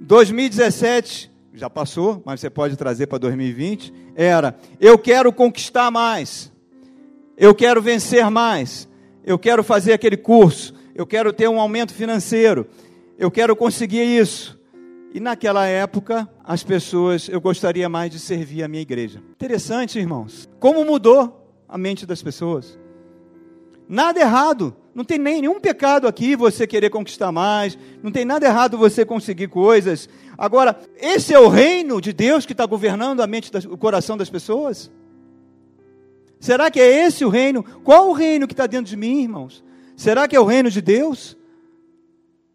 [0.00, 3.92] 2017 já passou, mas você pode trazer para 2020.
[4.14, 6.52] Era: eu quero conquistar mais,
[7.36, 8.88] eu quero vencer mais,
[9.24, 12.66] eu quero fazer aquele curso, eu quero ter um aumento financeiro,
[13.18, 14.60] eu quero conseguir isso.
[15.14, 19.22] E naquela época, as pessoas, eu gostaria mais de servir a minha igreja.
[19.32, 20.48] Interessante, irmãos.
[20.58, 22.78] Como mudou a mente das pessoas?
[23.86, 24.74] Nada errado.
[24.94, 27.78] Não tem nem nenhum pecado aqui você querer conquistar mais.
[28.02, 30.08] Não tem nada errado você conseguir coisas.
[30.38, 34.30] Agora, esse é o reino de Deus que está governando a mente, o coração das
[34.30, 34.90] pessoas?
[36.40, 37.62] Será que é esse o reino?
[37.84, 39.62] Qual o reino que está dentro de mim, irmãos?
[39.94, 41.36] Será que é o reino de Deus?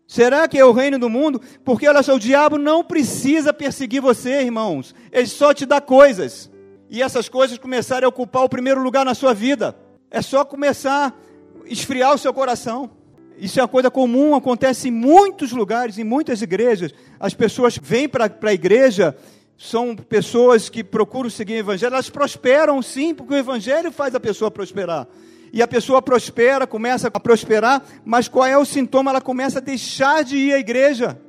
[0.08, 1.42] Será que é o reino do mundo?
[1.66, 4.96] Porque olha só, o diabo não precisa perseguir você, irmãos.
[5.12, 6.50] Ele só te dá coisas.
[6.90, 9.78] E essas coisas começarem a ocupar o primeiro lugar na sua vida.
[10.10, 12.90] É só começar a esfriar o seu coração.
[13.38, 16.94] Isso é uma coisa comum, acontece em muitos lugares, em muitas igrejas.
[17.20, 19.16] As pessoas vêm para a igreja,
[19.58, 24.20] são pessoas que procuram seguir o evangelho, elas prosperam sim, porque o evangelho faz a
[24.20, 25.08] pessoa prosperar
[25.52, 29.12] e a pessoa prospera, começa a prosperar, mas qual é o sintoma?
[29.12, 31.20] Ela começa a deixar de ir à igreja.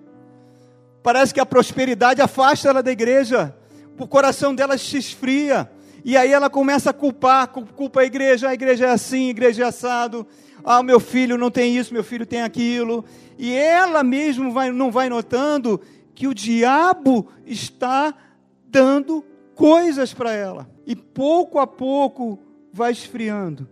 [1.02, 3.54] Parece que a prosperidade afasta ela da igreja,
[3.98, 5.70] o coração dela se esfria,
[6.04, 9.64] e aí ela começa a culpar, culpa a igreja, a igreja é assim, a igreja
[9.64, 10.26] é assado,
[10.64, 13.04] ah, meu filho não tem isso, meu filho tem aquilo,
[13.38, 15.80] e ela mesmo vai, não vai notando
[16.14, 18.14] que o diabo está
[18.66, 22.38] dando coisas para ela, e pouco a pouco
[22.72, 23.68] vai esfriando.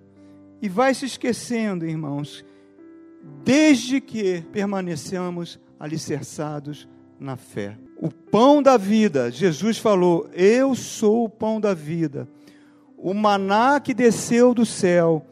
[0.66, 2.44] E vai se esquecendo, irmãos,
[3.44, 6.88] desde que permanecemos alicerçados
[7.20, 7.78] na fé.
[7.96, 12.28] O pão da vida, Jesus falou: Eu sou o pão da vida.
[12.98, 15.24] O maná que desceu do céu,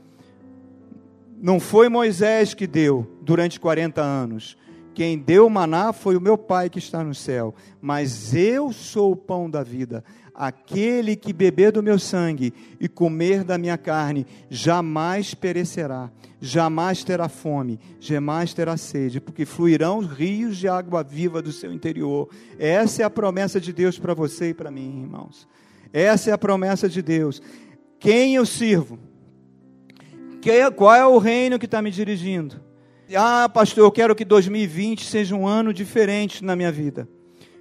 [1.43, 4.57] não foi Moisés que deu durante 40 anos.
[4.95, 7.53] Quem deu o maná foi o meu Pai que está no céu.
[7.82, 10.05] Mas eu sou o pão da vida.
[10.35, 16.11] Aquele que beber do meu sangue e comer da minha carne jamais perecerá,
[16.41, 22.28] jamais terá fome, jamais terá sede, porque fluirão rios de água viva do seu interior.
[22.59, 25.47] Essa é a promessa de Deus para você e para mim, irmãos.
[25.93, 27.41] Essa é a promessa de Deus.
[28.01, 28.99] Quem eu sirvo?
[30.74, 32.61] Qual é o reino que está me dirigindo?
[33.16, 37.09] Ah, pastor, eu quero que 2020 seja um ano diferente na minha vida.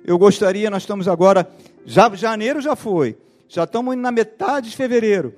[0.04, 1.48] Eu gostaria, nós estamos agora
[1.86, 3.18] já, janeiro já foi.
[3.48, 5.36] Já estamos na metade de fevereiro.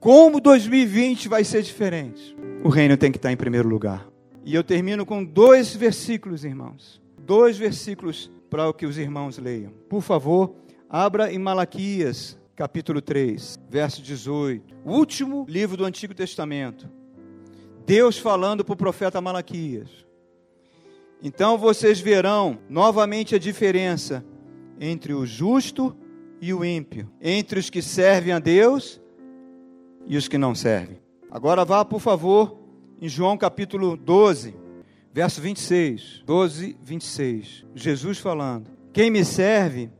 [0.00, 2.36] Como 2020 vai ser diferente?
[2.62, 4.06] O reino tem que estar em primeiro lugar.
[4.44, 7.00] E eu termino com dois versículos, irmãos.
[7.18, 9.72] Dois versículos para que os irmãos leiam.
[9.88, 10.54] Por favor,
[10.88, 14.74] abra em Malaquias, capítulo 3, verso 18.
[14.84, 16.88] O último livro do Antigo Testamento.
[17.86, 19.88] Deus falando para o profeta Malaquias.
[21.22, 24.24] Então vocês verão novamente a diferença
[24.80, 25.96] entre o justo
[26.40, 29.00] e o ímpio, entre os que servem a Deus
[30.06, 30.98] e os que não servem.
[31.30, 32.58] Agora vá, por favor,
[33.00, 34.54] em João capítulo 12,
[35.12, 36.22] verso 26.
[36.24, 37.66] 12, 26.
[37.74, 39.90] Jesus falando: Quem me serve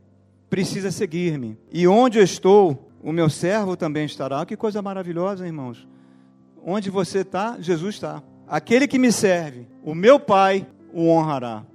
[0.49, 4.45] precisa seguir-me, e onde eu estou, o meu servo também estará.
[4.45, 5.87] Que coisa maravilhosa, irmãos.
[6.63, 8.23] Onde você está, Jesus está.
[8.47, 11.65] Aquele que me serve, o meu Pai o honrará.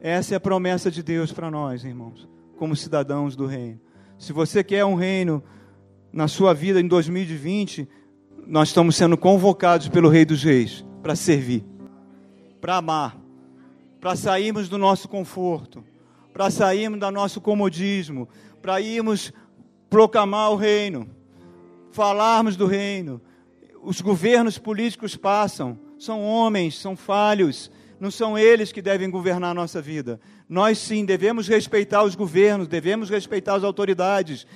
[0.00, 2.26] Essa é a promessa de Deus para nós, irmãos,
[2.56, 3.78] como cidadãos do reino.
[4.18, 5.44] Se você quer um reino
[6.10, 7.86] na sua vida em 2020,
[8.46, 11.64] nós estamos sendo convocados pelo Rei dos Reis para servir,
[12.62, 13.16] para amar,
[14.00, 15.84] para sairmos do nosso conforto,
[16.32, 18.26] para sairmos do nosso comodismo,
[18.62, 19.32] para irmos
[19.90, 21.10] proclamar o reino,
[21.92, 23.20] falarmos do reino.
[23.82, 27.70] Os governos políticos passam, são homens, são falhos,
[28.00, 30.18] não são eles que devem governar a nossa vida.
[30.48, 34.46] Nós sim devemos respeitar os governos, devemos respeitar as autoridades.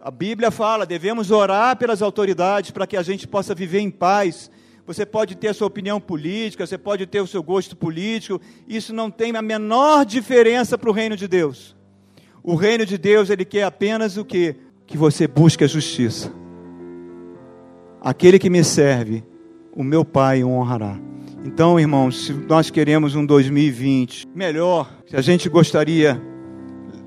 [0.00, 4.50] A Bíblia fala, devemos orar pelas autoridades para que a gente possa viver em paz.
[4.86, 8.94] Você pode ter a sua opinião política, você pode ter o seu gosto político, isso
[8.94, 11.76] não tem a menor diferença para o reino de Deus.
[12.42, 14.56] O reino de Deus, ele quer apenas o que?
[14.86, 16.32] Que você busque a justiça.
[18.00, 19.22] Aquele que me serve,
[19.74, 20.98] o meu Pai o honrará.
[21.44, 26.20] Então, irmãos, se nós queremos um 2020 melhor, se a gente gostaria,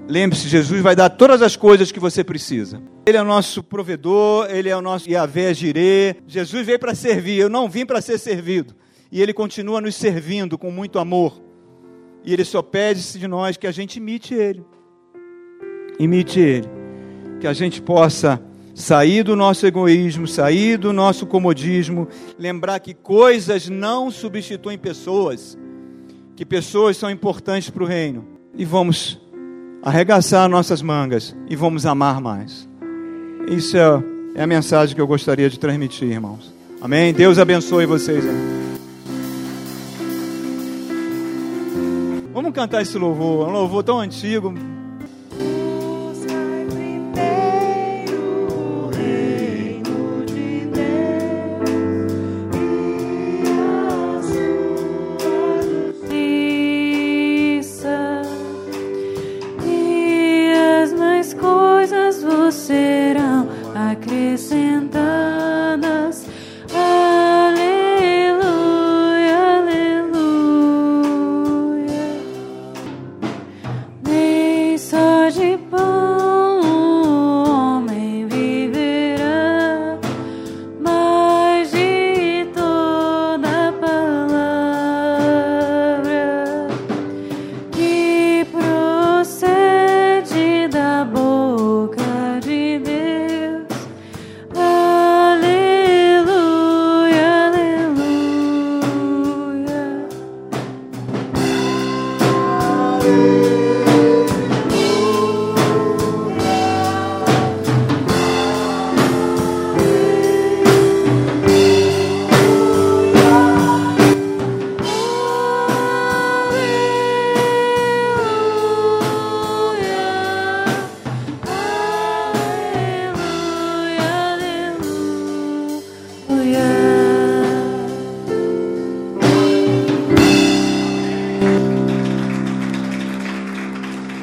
[0.08, 2.82] lembre-se, Jesus vai dar todas as coisas que você precisa.
[3.06, 6.16] Ele é o nosso provedor, ele é o nosso Yahvé Jirê.
[6.26, 8.74] Jesus veio para servir, eu não vim para ser servido.
[9.12, 11.42] E ele continua nos servindo com muito amor.
[12.24, 14.64] E ele só pede de nós que a gente imite ele.
[16.00, 16.70] Imite ele.
[17.42, 18.42] Que a gente possa
[18.82, 22.08] sair do nosso egoísmo, sair do nosso comodismo,
[22.38, 25.58] lembrar que coisas não substituem pessoas,
[26.36, 28.26] que pessoas são importantes para o reino.
[28.58, 29.22] E vamos
[29.82, 32.68] arregaçar nossas mangas e vamos amar mais.
[33.48, 34.04] Isso é,
[34.36, 36.52] é a mensagem que eu gostaria de transmitir, irmãos.
[36.82, 37.14] Amém?
[37.14, 38.26] Deus abençoe vocês.
[42.34, 44.54] Vamos cantar esse louvor, é um louvor tão antigo,